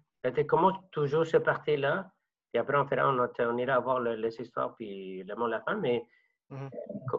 Comment 0.46 0.72
tu 0.92 1.06
joues 1.06 1.24
cette 1.24 1.44
partie-là? 1.44 2.10
Et 2.54 2.58
après, 2.58 2.76
on, 2.78 2.86
fera, 2.86 3.08
on, 3.10 3.58
ira 3.58 3.78
voir 3.78 4.00
les 4.00 4.40
histoires 4.40 4.74
puis 4.74 5.22
le 5.22 5.34
mot 5.36 5.46
la 5.46 5.60
fin. 5.60 5.76
Mais 5.76 6.04
mmh 6.50 6.68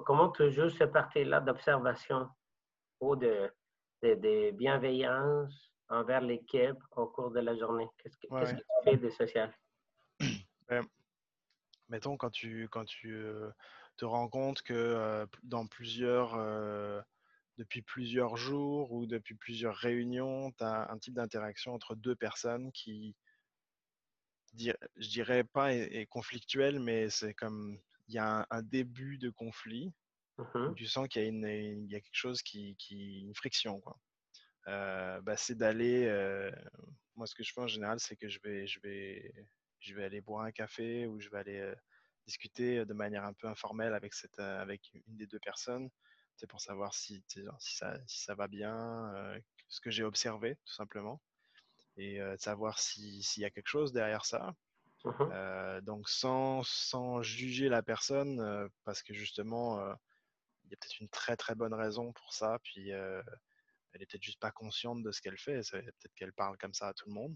comment 0.06 0.30
tu 0.32 0.52
joues 0.52 0.70
cette 0.70 0.92
partie-là 0.92 1.40
d'observation 1.40 2.28
ou 3.00 3.16
de, 3.16 3.52
de, 4.02 4.52
bienveillance 4.52 5.72
envers 5.88 6.22
l'équipe 6.22 6.78
au 6.96 7.08
cours 7.08 7.32
de 7.32 7.40
la 7.40 7.56
journée? 7.56 7.88
Qu'est-ce 7.98 8.18
que, 8.18 8.28
tu 8.28 8.64
fais 8.84 8.98
de 8.98 9.10
social? 9.10 9.54
Ben, 10.68 10.84
mettons, 11.90 12.18
quand 12.18 12.30
tu, 12.30 12.68
quand 12.70 12.86
tu 12.86 13.16
euh, 13.16 13.50
te 13.98 14.06
rends 14.06 14.30
compte 14.30 14.62
que 14.62 14.74
euh, 14.74 15.26
dans 15.44 15.66
plusieurs, 15.66 16.36
euh, 16.36 17.02
depuis 17.60 17.82
plusieurs 17.82 18.38
jours 18.38 18.94
ou 18.94 19.06
depuis 19.06 19.36
plusieurs 19.36 19.76
réunions, 19.76 20.52
tu 20.54 20.64
as 20.64 20.90
un 20.90 20.98
type 20.98 21.14
d'interaction 21.14 21.74
entre 21.74 21.94
deux 21.94 22.16
personnes 22.16 22.72
qui, 22.72 23.18
je 24.58 24.74
dirais 25.10 25.44
pas 25.44 25.74
est, 25.74 26.06
conflictuel, 26.06 26.80
mais 26.80 27.10
c'est 27.10 27.34
comme 27.34 27.78
il 28.08 28.16
y 28.16 28.18
a 28.18 28.48
un, 28.50 28.62
début 28.64 29.18
de 29.18 29.30
conflit. 29.30 29.94
Mmh 30.38 30.74
tu 30.76 30.86
sens 30.86 31.10
qu'il 31.10 31.22
y, 31.22 31.26
a 31.26 31.28
une, 31.28 31.44
il 31.44 31.92
y 31.92 31.96
a 31.96 32.00
quelque 32.00 32.16
chose 32.16 32.42
qui, 32.42 32.78
qui 32.78 33.20
une 33.20 33.36
friction 33.36 33.82
quoi. 33.82 34.00
Euh, 34.68 35.20
bah, 35.22 35.36
c'est 35.36 35.56
d'aller. 35.56 36.06
Euh, 36.06 36.50
moi, 37.16 37.28
ce 37.28 37.36
que 37.36 37.44
je 37.44 37.52
fais 37.52 37.60
en 37.60 37.68
général, 37.68 38.00
c'est 38.00 38.16
que 38.16 38.30
je 38.30 38.40
vais, 38.42 38.68
je 38.68 38.80
vais, 38.80 39.34
je 39.80 39.94
vais 39.94 40.06
aller 40.06 40.22
boire 40.22 40.46
un 40.46 40.52
café 40.52 41.08
ou 41.08 41.20
je 41.20 41.30
vais 41.30 41.40
aller 41.40 41.60
euh, 41.60 41.76
discuter 42.26 42.86
de 42.86 42.94
manière 42.94 43.26
un 43.26 43.34
peu 43.34 43.48
informelle 43.48 43.94
avec 43.94 44.14
cette, 44.14 44.40
avec 44.40 44.94
une 44.94 45.18
des 45.18 45.28
deux 45.28 45.40
personnes. 45.40 45.90
C'est 46.40 46.48
pour 46.48 46.62
savoir 46.62 46.94
si, 46.94 47.22
si, 47.28 47.44
ça, 47.76 47.98
si 48.08 48.22
ça 48.22 48.34
va 48.34 48.48
bien, 48.48 49.12
ce 49.68 49.82
que 49.82 49.92
j'ai 49.92 50.04
observé, 50.04 50.56
tout 50.66 50.74
simplement 50.74 51.22
et 52.00 52.20
de 52.20 52.38
savoir 52.38 52.80
s'il 52.80 53.22
y 53.38 53.46
a 53.46 53.50
quelque 53.50 53.68
chose 53.68 53.92
derrière 53.92 54.26
ça. 54.26 54.56
Mmh 55.06 55.82
donc 55.84 56.10
sans, 56.10 56.62
sans, 56.64 57.22
juger 57.22 57.70
la 57.70 57.82
personne, 57.82 58.70
parce 58.84 59.02
que 59.02 59.14
justement, 59.14 59.80
il 60.64 60.72
y 60.72 60.74
a 60.74 60.78
peut-être 60.78 61.00
une 61.00 61.10
très 61.10 61.38
très 61.38 61.56
bonne 61.56 61.74
raison 61.74 62.12
pour 62.14 62.34
ça, 62.34 62.60
puis 62.64 62.90
elle 62.90 63.24
est 64.02 64.06
peut-être 64.06 64.24
juste 64.24 64.40
pas 64.40 64.52
consciente 64.52 65.04
de 65.04 65.12
ce 65.12 65.22
qu'elle 65.22 65.38
fait, 65.38 65.62
peut-être 65.72 66.16
qu'elle 66.16 66.34
parle 66.34 66.58
comme 66.58 66.74
ça 66.74 66.90
à 66.90 66.94
tout 66.94 67.08
le 67.08 67.14
monde. 67.14 67.36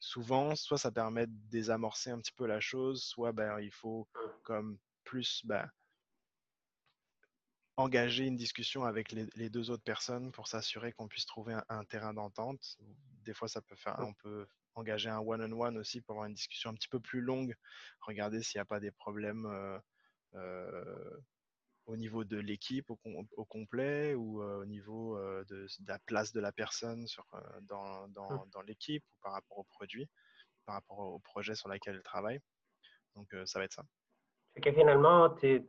souvent, 0.00 0.54
soit 0.56 0.78
ça 0.78 0.90
permet 0.90 1.26
de 1.26 1.36
désamorcer 1.50 2.10
un 2.10 2.18
petit 2.18 2.32
peu 2.32 2.46
la 2.46 2.60
chose, 2.60 3.02
soit 3.02 3.32
ben, 3.32 3.60
il 3.60 3.72
faut 3.72 4.08
mmh. 4.14 4.18
comme 4.42 4.78
plus 5.04 5.42
ben, 5.44 5.70
engager 7.78 8.26
une 8.26 8.36
discussion 8.36 8.84
avec 8.84 9.12
les, 9.12 9.50
deux 9.50 9.70
autres 9.70 9.84
personnes 9.84 10.32
pour 10.32 10.48
s'assurer 10.48 10.92
qu'on 10.92 11.06
puisse 11.06 11.26
trouver 11.26 11.56
un, 11.68 11.84
terrain 11.84 12.12
d'entente. 12.12 12.76
Des 13.24 13.32
fois, 13.32 13.46
ça 13.46 13.62
peut 13.62 13.76
faire, 13.76 13.96
on 14.00 14.12
peut 14.14 14.48
engager 14.74 15.08
un 15.08 15.20
one-on-one 15.20 15.78
aussi 15.78 16.00
pour 16.00 16.14
avoir 16.14 16.26
une 16.26 16.34
discussion 16.34 16.70
un 16.70 16.74
petit 16.74 16.88
peu 16.88 16.98
plus 16.98 17.20
longue, 17.20 17.54
regarder 18.00 18.42
s'il 18.42 18.58
n'y 18.58 18.62
a 18.62 18.64
pas 18.64 18.80
des 18.80 18.90
problèmes 18.90 19.46
euh, 19.46 19.78
euh, 20.34 21.20
au 21.86 21.96
niveau 21.96 22.24
de 22.24 22.36
l'équipe 22.36 22.90
au, 22.90 22.98
au, 23.36 23.44
complet 23.44 24.14
ou 24.14 24.42
euh, 24.42 24.62
au 24.62 24.66
niveau 24.66 25.16
de, 25.44 25.68
la 25.86 26.00
place 26.00 26.32
de 26.32 26.40
la 26.40 26.50
personne 26.50 27.06
sur, 27.06 27.26
dans, 27.62 28.08
dans, 28.08 28.44
dans 28.46 28.62
l'équipe 28.62 29.04
ou 29.12 29.16
par 29.22 29.34
rapport 29.34 29.58
au 29.58 29.64
produit, 29.64 30.08
par 30.66 30.74
rapport 30.74 30.98
au 30.98 31.20
projet 31.20 31.54
sur 31.54 31.68
lequel 31.68 31.94
elle 31.94 32.02
travaille. 32.02 32.40
Donc, 33.14 33.32
ça 33.44 33.60
va 33.60 33.66
être 33.66 33.72
ça. 33.72 33.84
Que 34.60 34.72
finalement, 34.72 35.30
tu 35.30 35.64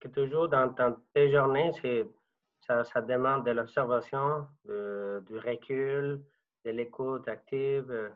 que 0.00 0.08
toujours 0.08 0.48
dans, 0.48 0.74
tes 1.14 1.30
journées, 1.30 1.72
ça, 2.60 2.84
ça, 2.84 3.00
demande 3.00 3.44
de 3.44 3.50
l'observation, 3.52 4.46
du 4.64 5.38
recul, 5.38 6.22
de 6.64 6.70
l'écoute 6.70 7.26
active 7.28 7.90
euh, 7.90 8.10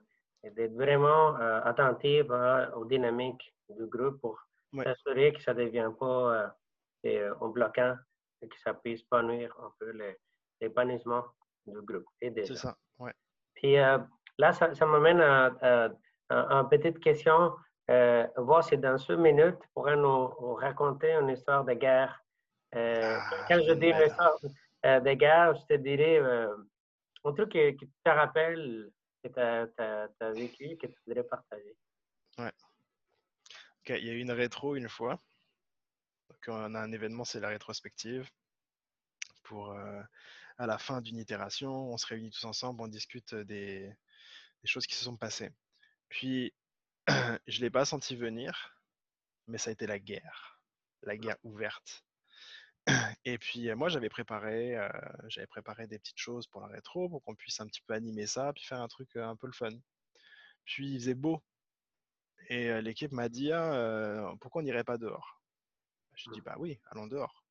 et 0.45 0.51
d'être 0.51 0.75
vraiment 0.75 1.37
euh, 1.37 1.61
attentive 1.65 2.31
aux 2.77 2.85
dynamiques 2.85 3.55
du 3.69 3.87
groupe 3.87 4.21
pour 4.21 4.41
s'assurer 4.83 5.33
que 5.33 5.43
ça 5.43 5.55
ne 5.55 5.65
devient 5.65 5.91
pas 5.99 6.53
euh, 7.07 7.35
un 7.41 7.49
bloquant 7.49 7.97
et 8.41 8.49
que 8.49 8.59
ça 8.61 8.75
puisse 8.75 9.03
pas 9.03 9.23
nuire 9.23 9.55
un 9.61 9.73
peu 9.79 9.93
l'épanouissement 10.61 11.25
du 11.67 11.81
groupe. 11.83 12.07
C'est 12.21 12.55
ça, 12.55 12.77
ouais. 12.99 13.13
Puis 13.55 13.75
là, 13.75 14.53
ça, 14.53 14.75
ça 14.75 14.87
m'amène 14.87 15.21
à, 15.21 15.91
à, 16.29 16.55
une 16.61 16.69
petite 16.69 16.99
question 16.99 17.55
euh, 17.91 18.27
voir 18.37 18.65
si 18.65 18.77
dans 18.79 18.97
une 18.97 19.17
minute, 19.17 19.59
tu 19.61 19.69
pourrais 19.75 19.97
nous, 19.97 20.55
raconter 20.55 21.13
une 21.13 21.31
histoire 21.31 21.65
de 21.65 21.75
guerre. 21.75 22.25
Euh, 22.75 23.19
ah, 23.19 23.45
quand 23.49 23.61
je 23.67 23.73
dis 23.73 23.89
une 23.89 24.07
histoire 24.07 24.37
euh, 24.87 25.01
de 25.01 25.13
guerre, 25.15 25.55
je 25.57 25.75
te 25.75 25.81
dirais 25.81 26.19
euh, 26.19 26.55
un 27.25 27.33
truc 27.33 27.51
tu 27.51 27.77
te 28.05 28.11
rappelles, 28.11 28.91
que 29.23 29.29
tu 29.29 29.41
as, 29.41 30.33
vécu, 30.33 30.77
que 30.77 30.87
tu 30.87 30.97
voudrais 31.07 31.25
partager. 31.25 31.77
Ouais. 32.39 32.53
Il 33.89 34.05
y 34.07 34.11
a 34.11 34.13
eu 34.13 34.21
une 34.21 34.33
rétro 34.33 34.77
une 34.77 34.89
fois. 34.89 35.21
Donc, 36.29 36.39
on 36.49 36.75
a 36.75 36.81
un 36.81 36.93
événement, 36.93 37.25
c'est 37.25 37.41
la 37.41 37.49
rétrospective. 37.49 38.31
Pour 39.43 39.75
à 40.59 40.67
la 40.67 40.79
fin 40.79 41.01
d'une 41.01 41.19
itération, 41.19 41.93
on 41.93 41.97
se 41.97 42.07
réunit 42.07 42.31
tous 42.31 42.45
ensemble, 42.45 42.81
on 42.81 42.89
discute 42.89 43.35
des, 43.35 43.93
des 44.63 44.69
choses 44.69 44.87
qui 44.87 44.95
se 44.95 45.05
sont 45.05 45.17
passées. 45.17 45.51
Puis 46.09 46.55
je 47.47 47.59
ne 47.59 47.63
l'ai 47.63 47.71
pas 47.71 47.85
senti 47.85 48.17
venir, 48.17 48.77
mais 49.49 49.59
ça 49.59 49.71
a 49.71 49.73
été 49.73 49.87
la 49.87 49.99
guerre, 49.99 50.61
la 51.03 51.17
guerre 51.17 51.39
ouverte. 51.43 52.05
Et 53.25 53.39
puis 53.39 53.73
moi 53.75 53.89
j'avais 53.89 54.09
préparé, 54.09 54.77
euh, 54.77 55.47
préparé 55.49 55.87
des 55.87 55.99
petites 55.99 56.19
choses 56.19 56.47
pour 56.47 56.61
la 56.61 56.69
rétro 56.69 57.09
pour 57.09 57.23
qu'on 57.23 57.35
puisse 57.35 57.61
un 57.61 57.67
petit 57.67 57.83
peu 57.83 57.95
animer 57.95 58.27
ça, 58.27 58.53
puis 58.53 58.65
faire 58.65 58.81
un 58.81 58.89
truc 58.89 59.17
euh, 59.17 59.27
un 59.27 59.37
peu 59.37 59.47
le 59.47 59.53
fun. 59.53 59.73
Puis 60.65 60.93
il 60.93 61.01
faisait 61.01 61.15
beau 61.15 61.43
et 62.49 62.71
euh, 62.71 62.81
l'équipe 62.81 63.13
m'a 63.13 63.29
dit 63.29 63.53
«Ah, 63.53 64.33
pourquoi 64.41 64.63
on 64.63 64.65
n'irait 64.65 64.85
pas 64.85 64.99
dehors? 64.99 65.41
Je 66.15 66.31
dis 66.31 66.41
bah 66.41 66.57
oui, 66.59 66.79
allons 66.91 67.07
dehors. 67.07 67.45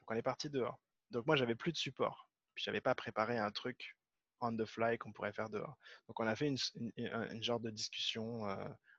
Donc 0.00 0.10
on 0.10 0.14
est 0.14 0.22
parti 0.22 0.50
dehors. 0.50 0.80
Donc 1.10 1.26
moi 1.26 1.36
j'avais 1.36 1.54
plus 1.54 1.72
de 1.72 1.76
support, 1.76 2.28
puis 2.54 2.64
j'avais 2.64 2.80
pas 2.80 2.94
préparé 2.94 3.38
un 3.38 3.50
truc 3.50 3.96
on 4.40 4.56
the 4.56 4.64
fly 4.64 4.98
qu'on 4.98 5.12
pourrait 5.12 5.32
faire 5.32 5.50
dehors. 5.50 5.76
Donc 6.06 6.20
on 6.20 6.26
a 6.26 6.36
fait 6.36 6.46
une, 6.46 6.92
une, 6.96 7.42
genre 7.42 7.60
de 7.60 7.70
discussion 7.70 8.46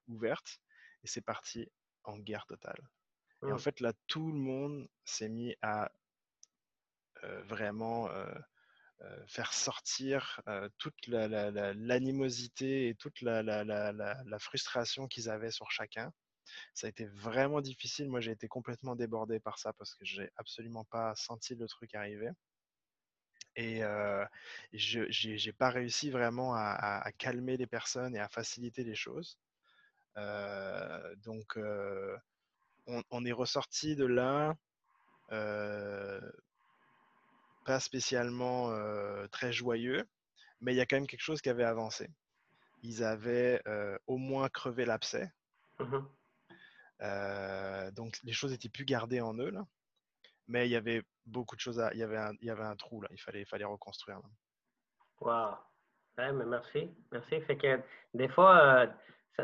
ouverte 0.09 0.59
et 1.03 1.07
c'est 1.07 1.21
parti 1.21 1.67
en 2.03 2.17
guerre 2.17 2.45
totale. 2.45 2.81
Et 3.43 3.51
en 3.51 3.55
mmh. 3.55 3.59
fait, 3.59 3.79
là, 3.79 3.93
tout 4.07 4.31
le 4.31 4.37
monde 4.37 4.89
s'est 5.05 5.29
mis 5.29 5.55
à 5.61 5.91
euh, 7.23 7.41
vraiment 7.43 8.09
euh, 8.09 8.25
euh, 9.01 9.27
faire 9.27 9.53
sortir 9.53 10.41
toute 10.77 11.07
l'animosité 11.07 12.89
et 12.89 12.95
toute 12.95 13.21
la, 13.21 14.39
frustration 14.39 15.07
qu'ils 15.07 15.29
avaient 15.29 15.51
sur 15.51 15.71
chacun. 15.71 16.11
Ça 16.73 16.87
a 16.87 16.89
été 16.89 17.05
vraiment 17.05 17.61
difficile. 17.61 18.09
Moi, 18.09 18.19
j'ai 18.21 18.31
été 18.31 18.47
complètement 18.47 18.95
débordé 18.95 19.39
par 19.39 19.59
ça 19.59 19.73
parce 19.73 19.93
que 19.95 20.03
j'ai 20.03 20.29
absolument 20.35 20.85
pas 20.85 21.13
senti 21.15 21.55
le 21.55 21.67
truc 21.67 21.95
arriver. 21.95 22.29
Et 23.55 23.81
je 24.73 25.45
n'ai 25.45 25.53
pas 25.53 25.69
réussi 25.69 26.09
vraiment 26.09 26.53
à, 26.55 27.09
calmer 27.17 27.57
les 27.57 27.67
personnes 27.67 28.15
et 28.15 28.19
à 28.19 28.29
faciliter 28.29 28.83
les 28.83 28.95
choses. 28.95 29.37
Euh, 30.19 31.15
donc, 31.23 31.57
euh, 31.57 32.17
on, 32.87 33.25
est 33.25 33.31
ressorti 33.31 33.95
de 33.95 34.05
là 34.05 34.55
euh, 35.31 36.19
pas 37.65 37.79
spécialement 37.79 38.73
très 39.31 39.51
joyeux, 39.51 40.07
mais 40.59 40.73
il 40.73 40.77
y 40.77 40.81
a 40.81 40.85
quand 40.85 40.97
même 40.97 41.07
quelque 41.07 41.21
chose 41.21 41.41
qui 41.41 41.49
avait 41.49 41.63
avancé. 41.63 42.09
Ils 42.81 43.03
avaient 43.03 43.61
au 44.07 44.17
moins 44.17 44.49
crevé 44.49 44.85
l'abcès. 44.85 45.31
Mmh 45.79 45.99
donc 47.93 48.19
les 48.23 48.33
choses 48.33 48.51
étaient 48.51 48.67
plus 48.67 48.83
gardées 48.83 49.21
en 49.21 49.33
eux 49.35 49.51
là, 49.51 49.65
mais 50.47 50.67
il 50.67 50.71
y 50.71 50.75
avait 50.75 51.01
beaucoup 51.25 51.55
de 51.55 51.61
choses 51.61 51.79
à, 51.79 51.93
il 51.93 51.99
y 51.99 52.03
avait 52.03 52.17
un, 52.17 52.33
il 52.41 52.47
y 52.47 52.49
avait 52.49 52.65
un 52.65 52.75
trou 52.75 53.01
là, 53.01 53.07
il 53.11 53.21
fallait, 53.21 53.41
il 53.41 53.45
fallait 53.45 53.63
reconstruire. 53.63 54.19
Waouh, 55.21 55.55
mais 56.17 56.33
merci, 56.33 56.89
merci. 57.13 57.39
Fait 57.41 57.57
que 57.57 57.81
des 58.13 58.27
fois, 58.27 58.89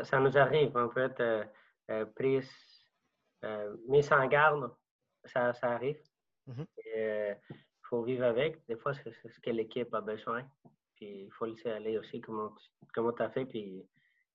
ça, 0.04 0.20
nous 0.20 0.36
arrive, 0.36 0.76
en 0.76 0.90
fait, 0.90 1.18
euh, 1.20 1.44
euh, 1.90 2.04
prise, 2.14 2.50
euh, 3.44 3.76
mise 3.88 4.12
en 4.12 4.26
garde, 4.26 4.70
ça, 5.24 5.52
ça 5.54 5.72
arrive. 5.72 5.98
Mm-hmm. 6.48 7.36
Il 7.50 7.88
faut 7.88 8.02
vivre 8.02 8.24
avec. 8.24 8.64
Des 8.66 8.76
fois, 8.76 8.92
c'est 8.94 9.12
ce 9.12 9.40
que 9.40 9.50
l'équipe 9.50 9.92
a 9.94 10.00
besoin. 10.00 10.42
Puis 10.96 11.24
il 11.24 11.30
faut 11.32 11.46
laisser 11.46 11.70
aller 11.70 11.98
aussi 11.98 12.20
comme 12.20 12.54
tu 12.94 13.22
as 13.22 13.30
fait. 13.30 13.44
Puis 13.44 13.84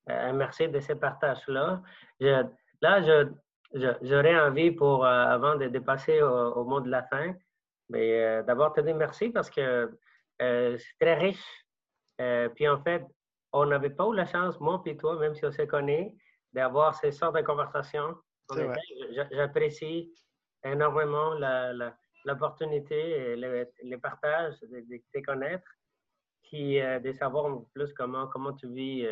merci 0.07 0.68
de 0.68 0.80
ce 0.80 0.93
partage-là. 0.93 1.82
là, 2.20 3.28
j'aurais 4.01 4.39
envie 4.39 4.72
pour, 4.72 5.05
avant 5.05 5.55
de, 5.55 5.80
passer 5.80 6.22
au, 6.22 6.64
mot 6.66 6.82
de 6.82 6.89
la 6.89 7.03
fin, 7.03 7.34
mais 7.89 8.43
d'abord 8.43 8.74
te 8.74 8.82
dire 8.82 8.95
merci 8.95 9.30
parce 9.30 9.49
que 9.49 9.97
c'est 10.39 10.97
très 10.99 11.16
riche. 11.16 11.66
puis 12.55 12.68
en 12.68 12.82
fait, 12.84 13.05
on 13.54 13.66
n'avait 13.66 13.89
pas 13.89 14.06
eu 14.08 14.16
la 14.16 14.26
chance, 14.26 14.60
moi 14.60 14.82
et 14.86 14.97
toi, 14.97 15.18
même 15.20 15.36
si 15.36 15.45
on 15.45 15.52
se 15.52 15.64
connaît, 15.64 16.16
d'avoir 16.54 16.95
ces 16.95 17.12
sortes 17.12 17.36
de 17.36 17.41
conversations. 17.41 18.16
J'apprécie 19.32 20.14
énormément 20.64 21.34
l'opportunité 22.26 23.32
et 23.32 23.36
le, 23.36 23.97
partage 23.97 24.60
de, 24.62 25.02
te 25.14 25.20
connaître, 25.24 25.68
qui, 26.43 26.80
de 26.80 27.12
savoir 27.14 27.62
plus 27.74 27.93
comment, 27.93 28.28
comment 28.28 28.54
tu 28.54 28.68
vis 28.68 29.08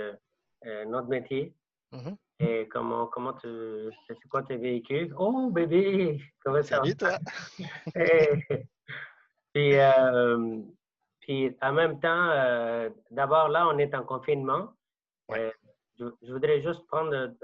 notre 0.87 1.07
métier. 1.07 1.53
Mm-hmm. 1.91 2.15
Et 2.41 2.69
comment, 2.69 3.07
comment 3.07 3.33
tu. 3.33 3.89
C'est 4.07 4.29
quoi 4.29 4.43
tes 4.43 4.55
véhicules? 4.55 5.13
Oh, 5.17 5.49
bébé! 5.51 6.21
Comment 6.43 6.63
ça 6.63 6.77
Salut, 6.77 6.95
toi! 6.95 7.17
puis, 9.53 9.75
euh, 9.75 10.61
puis, 11.29 11.55
en 11.61 11.73
même 11.73 11.99
temps, 11.99 12.29
euh, 12.31 12.89
d'abord, 13.11 13.49
là, 13.49 13.67
on 13.67 13.77
est 13.77 13.93
en 13.93 14.03
confinement. 14.03 14.73
Euh, 15.31 15.51
je, 15.99 16.31
voudrais 16.31 16.59
juste 16.63 16.87
prendre 16.87 17.35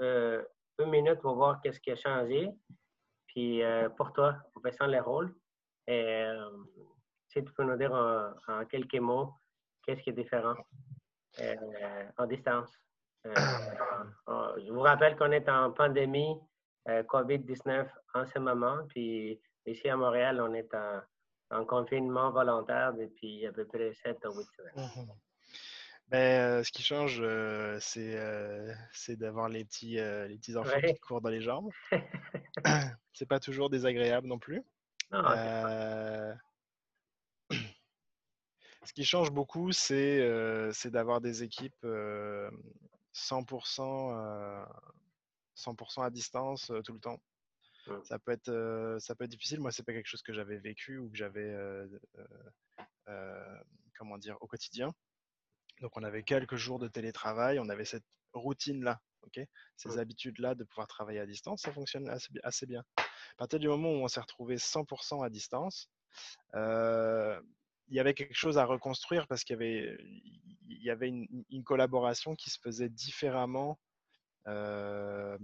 une 0.78 0.90
minute 0.90 1.20
pour 1.20 1.36
voir 1.36 1.60
qu'est-ce 1.60 1.78
qui 1.78 1.92
a 1.92 1.96
changé. 1.96 2.50
Puis, 3.28 3.62
pour 3.96 4.12
toi, 4.12 4.34
en 4.56 4.60
faisant 4.60 4.86
les 4.86 4.98
rôles. 4.98 5.32
Et 5.86 6.26
si 7.28 7.44
tu 7.44 7.52
peux 7.52 7.62
nous 7.62 7.76
dire 7.76 7.92
en 7.92 8.64
quelques 8.64 8.98
mots, 8.98 9.34
qu'est-ce 9.84 10.02
qui 10.02 10.10
est 10.10 10.14
différent 10.14 10.56
en 12.18 12.26
distance? 12.26 12.76
Euh, 13.26 13.34
je 14.66 14.72
vous 14.72 14.80
rappelle 14.80 15.16
qu'on 15.16 15.32
est 15.32 15.48
en 15.48 15.70
pandémie 15.72 16.40
euh, 16.88 17.02
COVID-19 17.04 17.88
en 18.14 18.26
ce 18.26 18.38
moment. 18.38 18.78
Puis 18.88 19.40
ici 19.66 19.88
à 19.88 19.96
Montréal, 19.96 20.40
on 20.40 20.54
est 20.54 20.72
en, 20.74 21.00
confinement 21.68 22.30
volontaire 22.30 22.94
depuis 22.94 23.46
à 23.46 23.52
peu 23.52 23.64
près 23.64 23.92
7 23.94 24.24
ou 24.26 24.38
8 24.38 24.46
semaines. 24.56 25.08
Ben, 26.08 26.18
euh, 26.18 26.62
ce 26.62 26.70
qui 26.70 26.84
change, 26.84 27.20
c'est 27.80 29.16
d'avoir 29.16 29.48
les 29.48 29.64
petits, 29.64 29.96
les 29.96 30.38
petits 30.38 30.56
enfants 30.56 30.80
qui 30.80 31.00
courent 31.00 31.20
dans 31.20 31.30
les 31.30 31.40
jambes. 31.40 31.68
c'est 33.12 33.26
pas 33.26 33.40
toujours 33.40 33.70
désagréable 33.70 34.28
non 34.28 34.38
plus. 34.38 34.62
ce 35.10 36.36
qui 38.94 39.04
change 39.04 39.32
beaucoup, 39.32 39.72
c'est 39.72 40.20
d'avoir 40.86 41.20
des 41.20 41.42
équipes 41.42 41.84
100%, 41.84 44.64
100 45.54 46.02
à 46.02 46.10
distance 46.10 46.70
tout 46.84 46.92
le 46.92 47.00
temps. 47.00 47.18
Ça, 48.04 48.18
peut 48.18 48.32
être, 48.32 48.96
ça 49.00 49.14
peut 49.14 49.24
être 49.24 49.30
difficile. 49.30 49.60
Moi, 49.60 49.70
c'est 49.70 49.84
pas 49.84 49.92
quelque 49.92 50.08
chose 50.08 50.22
que 50.22 50.32
j'avais 50.32 50.58
vécu 50.58 50.98
ou 50.98 51.10
que 51.10 51.16
j'avais, 51.16 51.54
comment 53.98 54.18
dire, 54.18 54.36
au 54.40 54.46
quotidien. 54.46 54.92
Donc, 55.80 55.96
on 55.96 56.02
avait 56.02 56.22
quelques 56.22 56.56
jours 56.56 56.78
de 56.78 56.88
télétravail, 56.88 57.58
on 57.58 57.68
avait 57.68 57.84
cette 57.84 58.04
routine-là, 58.32 59.00
ok? 59.22 59.40
Ces 59.76 59.98
habitudes-là 59.98 60.54
de 60.54 60.64
pouvoir 60.64 60.86
travailler 60.86 61.20
à 61.20 61.26
distance, 61.26 61.62
ça 61.62 61.72
fonctionne 61.72 62.08
assez, 62.08 62.30
assez, 62.42 62.66
bien. 62.66 62.82
À 62.96 63.36
partir 63.36 63.58
du 63.58 63.68
moment 63.68 63.90
où 63.90 64.02
on 64.02 64.08
s'est 64.08 64.20
retrouvé 64.20 64.56
100% 64.56 65.24
à 65.24 65.28
distance, 65.28 65.90
il 67.88 67.94
y 67.94 68.00
avait 68.00 68.14
quelque 68.14 68.34
chose 68.34 68.58
à 68.58 68.64
reconstruire 68.64 69.26
parce 69.26 69.44
qu'il 69.44 69.54
y 69.54 69.56
avait, 69.56 69.96
il 70.68 70.82
y 70.82 70.90
avait 70.90 71.08
une, 71.08 71.64
collaboration 71.64 72.34
qui 72.34 72.50
se 72.50 72.58
faisait 72.60 72.88
différemment, 72.88 73.78
euh, 74.46 75.38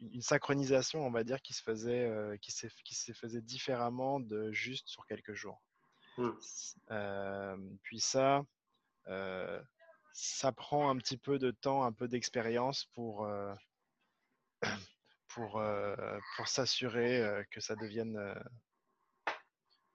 une 0.00 0.22
synchronisation, 0.22 1.06
on 1.06 1.10
va 1.10 1.24
dire, 1.24 1.40
qui 1.42 1.54
se 1.54 1.62
faisait, 1.62 2.04
euh, 2.06 2.36
qui, 2.38 2.52
qui 2.84 2.94
se 2.94 3.12
faisait 3.12 3.40
différemment 3.40 4.20
de 4.20 4.52
juste 4.52 4.88
sur 4.88 5.06
quelques 5.06 5.34
jours. 5.34 5.62
Mmh. 6.18 6.30
Euh, 6.90 7.56
puis 7.82 8.00
ça, 8.00 8.44
ça 10.12 10.52
prend 10.52 10.90
un 10.90 10.96
petit 10.96 11.18
peu 11.18 11.38
de 11.38 11.50
temps, 11.50 11.84
un 11.84 11.92
peu 11.92 12.08
d'expérience 12.08 12.86
pour, 12.94 13.28
pour, 15.28 15.62
pour 16.36 16.48
s'assurer 16.48 17.44
que 17.50 17.60
ça 17.60 17.76
devienne 17.76 18.18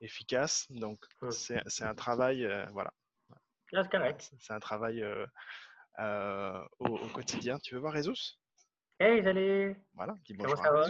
efficace. 0.01 0.67
Donc, 0.71 1.03
c'est 1.31 1.83
un 1.83 1.95
travail, 1.95 2.45
euh, 2.45 2.65
voilà. 2.71 2.93
Ah, 3.73 3.83
c'est 4.17 4.53
un 4.53 4.59
travail 4.59 5.01
euh, 5.01 5.25
euh, 5.99 6.67
au, 6.79 7.07
quotidien. 7.09 7.57
Tu 7.59 7.73
veux 7.73 7.79
voir 7.79 7.95
Jesus 7.95 8.37
Hey, 9.03 9.23
salut 9.23 9.75
Voilà, 9.95 10.15
dis 10.25 10.35
bonjour 10.35 10.63
à 10.63 10.85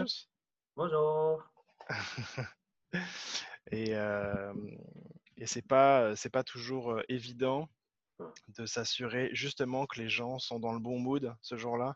Bonjour 0.76 1.50
Et, 3.72 3.92
et 5.38 5.46
c'est 5.46 5.66
pas, 5.66 6.14
c'est 6.18 6.30
pas 6.30 6.44
toujours 6.44 7.02
évident 7.08 7.70
de 8.50 8.66
s'assurer 8.66 9.30
justement 9.32 9.86
que 9.86 10.02
les 10.02 10.10
gens 10.10 10.40
sont 10.40 10.60
dans 10.60 10.74
le 10.74 10.80
bon 10.80 11.00
mood 11.00 11.34
ce 11.42 11.56
jour-là. 11.56 11.96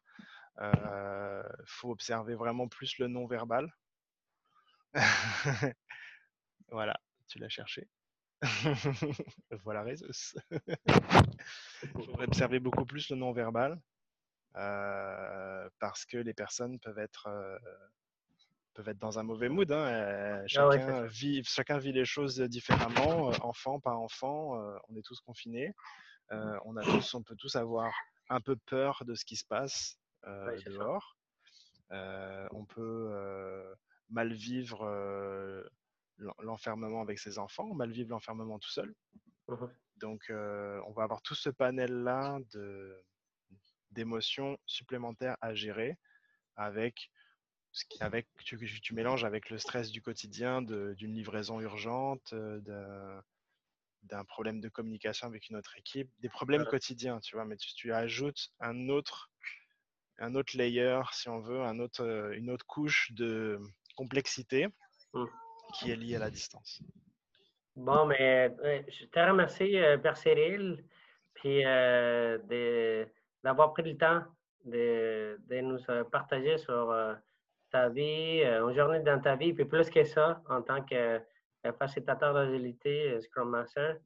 Il 0.62 1.66
faut 1.66 1.92
observer 1.92 2.36
vraiment 2.36 2.70
plus 2.70 2.98
le 2.98 3.10
non-verbal. 3.10 3.70
voilà 6.72 6.96
tu 7.28 7.40
l'as 7.40 7.50
cherché. 7.50 7.90
voilà, 9.66 9.84
Résus. 9.84 10.38
Il 11.84 12.06
faudrait 12.06 12.28
observer 12.28 12.62
beaucoup 12.62 12.86
plus 12.86 13.10
le 13.10 13.18
non-verbal 13.18 13.74
euh, 13.74 13.95
parce 15.80 16.06
que 16.06 16.18
les 16.18 16.34
personnes 16.34 16.80
peuvent 16.80 17.00
être, 17.00 17.28
euh, 17.28 17.58
peuvent 18.74 18.90
être 18.90 19.00
dans 19.00 19.20
un 19.20 19.24
mauvais 19.24 19.50
mood. 19.50 19.72
Hein. 19.72 19.86
Euh, 19.86 20.42
ah 20.42 20.48
chacun, 20.48 21.06
vit, 21.06 21.44
chacun 21.44 21.78
vit 21.78 21.92
les 21.92 22.06
choses 22.06 22.40
différemment, 22.40 23.32
enfant, 23.42 23.80
pas 23.80 23.96
enfant, 23.96 24.58
on 24.90 24.96
est 24.96 25.06
tous 25.06 25.20
confinés. 25.22 25.74
on, 26.30 26.76
a 26.78 26.84
tous, 26.84 27.14
on 27.14 27.24
peut 27.24 27.36
tous 27.36 27.56
avoir 27.56 27.94
un 28.30 28.42
peu 28.42 28.56
peur 28.56 29.04
de 29.06 29.14
ce 29.14 29.26
qui 29.26 29.36
se 29.36 29.46
passe 29.46 29.98
dehors. 30.24 31.18
on 31.92 32.66
peut 32.66 33.76
mal 34.10 34.34
vivre 34.34 34.86
l'enfermement 36.40 37.02
avec 37.02 37.20
ses 37.20 37.38
enfants, 37.40 37.74
mal 37.74 37.92
vivre 37.92 38.10
l'enfermement 38.12 38.60
tout 38.60 38.70
seul. 38.70 38.94
Mmh 39.48 39.66
Donc, 39.98 40.30
euh, 40.30 40.80
on 40.88 40.92
va 40.92 41.04
avoir 41.04 41.22
tout 41.22 41.36
ce 41.36 41.50
panel-là 41.50 42.40
d'émotions 43.96 44.58
supplémentaires 44.66 45.38
à 45.42 45.54
gérer 45.54 45.98
avec, 46.56 47.12
avec 48.00 48.28
tu, 48.44 48.58
tu, 48.82 48.94
mélanges 48.94 49.24
avec 49.24 49.50
le 49.50 49.58
stress 49.58 49.90
du 49.92 50.02
quotidien, 50.02 50.62
d'une 50.62 51.14
livraison 51.16 51.60
urgente, 51.60 52.34
euh, 52.34 53.20
d'un 54.04 54.24
problème 54.26 54.62
de 54.62 54.70
communication 54.70 55.28
avec 55.28 55.50
une 55.50 55.56
autre 55.56 55.76
équipe, 55.78 56.10
des 56.20 56.30
problèmes 56.30 56.66
quotidiens, 56.66 57.20
tu 57.20 57.36
vois, 57.36 57.46
mais 57.46 57.58
tu, 57.58 57.74
tu, 57.74 57.92
ajoutes 57.92 58.52
un 58.60 58.90
autre, 58.90 59.32
un 60.20 60.36
autre 60.36 60.56
layer, 60.56 61.02
si 61.12 61.28
on 61.30 61.40
veut, 61.40 61.64
un 61.64 61.80
autre, 61.80 62.04
euh, 62.04 62.38
une 62.38 62.52
autre 62.52 62.66
couche 62.68 63.12
de 63.14 63.60
complexité. 63.96 64.68
Mmh 65.14 65.26
qui 65.74 65.92
est 65.92 65.96
lié 65.96 66.16
à 66.16 66.20
la 66.20 66.30
distance. 66.30 66.82
Bon, 67.76 68.06
mais 68.06 68.56
je 68.88 69.06
te 69.06 69.20
remercie, 69.20 69.78
euh, 69.78 69.98
Père 69.98 70.18
Cyril, 70.18 70.84
puis 71.34 71.66
euh, 71.66 72.38
d'avoir 73.46 73.72
pris 73.72 73.84
le 73.84 73.98
temps 73.98 74.22
de, 74.66 75.40
de 75.48 75.62
nous 75.62 75.80
euh, 75.90 76.04
partager 76.04 76.58
sur 76.58 76.94
ta 77.72 77.88
vie, 77.88 78.44
aujourd'hui 78.62 79.02
dans 79.04 79.22
ta 79.22 79.38
vie, 79.38 79.54
puis 79.54 79.66
plus 79.66 79.90
que 79.90 80.04
ça, 80.04 80.42
en 80.50 80.62
tant 80.62 80.82
que 80.84 81.22
facilitateur 81.80 82.34
d'agilité, 82.34 83.20
Scrum 83.22 83.50
Master. 83.50 83.98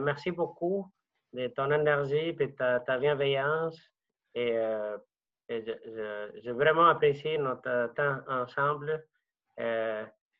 merci 0.00 0.30
beaucoup 0.30 0.90
de 1.32 1.46
ton 1.48 1.70
énergie 1.70 2.34
et 2.38 2.54
ta, 2.54 2.80
ta 2.80 2.98
bienveillance. 2.98 3.78
Et, 4.34 4.56
j'ai 5.48 6.52
vraiment 6.52 6.86
apprécié 6.86 7.36
notre 7.36 7.92
temps 7.94 8.20
ensemble 8.28 9.04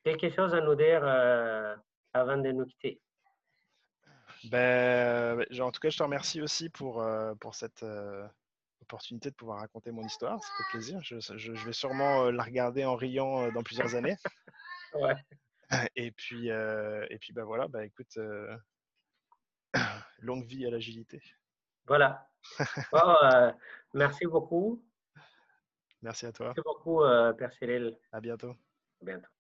quelque 0.05 0.31
chose 0.31 0.55
à 0.55 0.61
nous 0.61 0.75
dire 0.75 1.01
euh, 1.03 1.75
avant 2.13 2.37
de 2.37 2.53
nous 2.53 2.67
quitter? 2.67 3.01
Ben, 4.51 5.41
en 5.59 5.71
tout 5.71 5.81
cas, 5.81 5.89
je 5.89 5.97
te 5.97 6.03
remercie 6.03 6.43
aussi 6.43 6.69
pour, 6.69 7.03
euh, 7.03 7.35
pour 7.37 7.55
cette 7.55 7.83
euh, 7.83 8.29
opportunité 8.85 9.31
de 9.31 9.35
pouvoir 9.35 9.59
raconter 9.61 9.91
mon 9.91 10.03
histoire. 10.03 10.43
Ça 10.43 10.53
fait 10.57 10.65
plaisir. 10.65 11.01
Je, 11.03 11.19
je, 11.19 11.67
vais 11.67 11.73
sûrement 11.73 12.31
la 12.31 12.43
regarder 12.43 12.85
en 12.85 12.95
riant 12.95 13.51
dans 13.51 13.63
plusieurs 13.63 13.95
années. 13.95 14.17
ouais. 14.95 15.17
Et 15.97 16.13
puis, 16.13 16.49
et 16.49 17.19
puis 17.21 17.33
ben 17.33 17.45
voilà, 17.45 17.67
ben 17.69 17.83
écoute, 17.83 18.19
longue 20.21 20.45
vie 20.45 20.67
à 20.67 20.71
l'agilité. 20.71 21.21
Voilà. 21.87 22.29
merci 23.95 24.27
beaucoup. 24.27 24.85
Merci 26.03 26.27
à 26.27 26.33
toi. 26.33 26.47
Merci 26.47 26.61
beaucoup, 26.65 27.01
Père 27.37 27.53
Cyril. 27.55 27.97
À 28.13 28.21
bientôt. 28.21 28.55
À 29.01 29.05
bientôt. 29.05 29.34